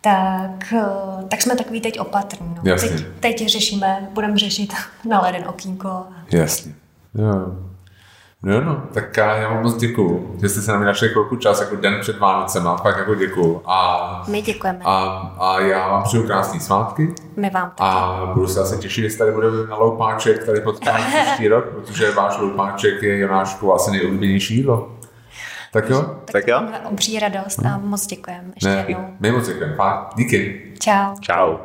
[0.00, 2.54] Tak, eh, tak jsme takový teď opatrní.
[2.54, 2.62] No.
[2.62, 4.72] Teď, teď řešíme, budeme řešit
[5.08, 6.06] na leden okýnko.
[6.32, 6.74] Jasně.
[7.14, 7.66] Jo.
[8.42, 11.60] No, no, tak já vám moc děkuju, že jste se na mě našli chvilku čas,
[11.60, 13.62] jako den před Vánocema, fakt jako děkuju.
[13.66, 14.78] A, My děkujeme.
[14.84, 14.94] A,
[15.40, 17.14] a já vám přeju krásné svátky.
[17.36, 17.80] My vám taky.
[17.80, 22.10] A budu se asi těšit, jestli tady bude na loupáček, tady potkáme příští rok, protože
[22.10, 24.92] váš loupáček je Jonášku asi nejoblíbenější jídlo.
[25.72, 26.02] Tak jo?
[26.02, 26.62] Tak, tak jo.
[26.90, 28.48] Obří radost a moc děkujeme.
[28.54, 29.08] Ještě ne, jednou.
[29.20, 29.76] My moc děkujeme.
[30.16, 30.62] Díky.
[30.78, 31.14] Čau.
[31.20, 31.56] Čau.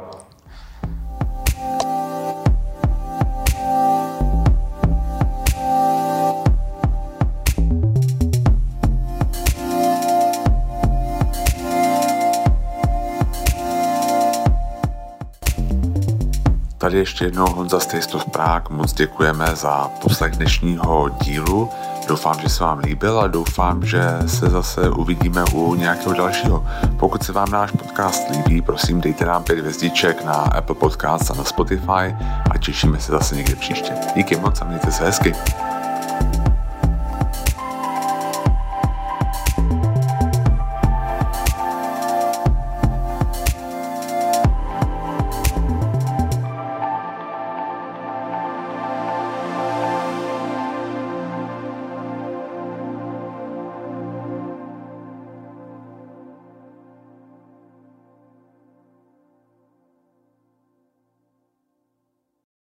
[16.91, 17.79] Tady ještě jednou Honza
[18.13, 21.69] of Prague, moc děkujeme za poslech dnešního dílu.
[22.07, 26.65] Doufám, že se vám líbil a doufám, že se zase uvidíme u nějakého dalšího.
[26.99, 31.33] Pokud se vám náš podcast líbí, prosím dejte nám pět hvězdiček na Apple Podcast a
[31.33, 32.15] na Spotify
[32.51, 33.93] a těšíme se zase někde příště.
[34.15, 35.33] Díky moc a mějte se hezky.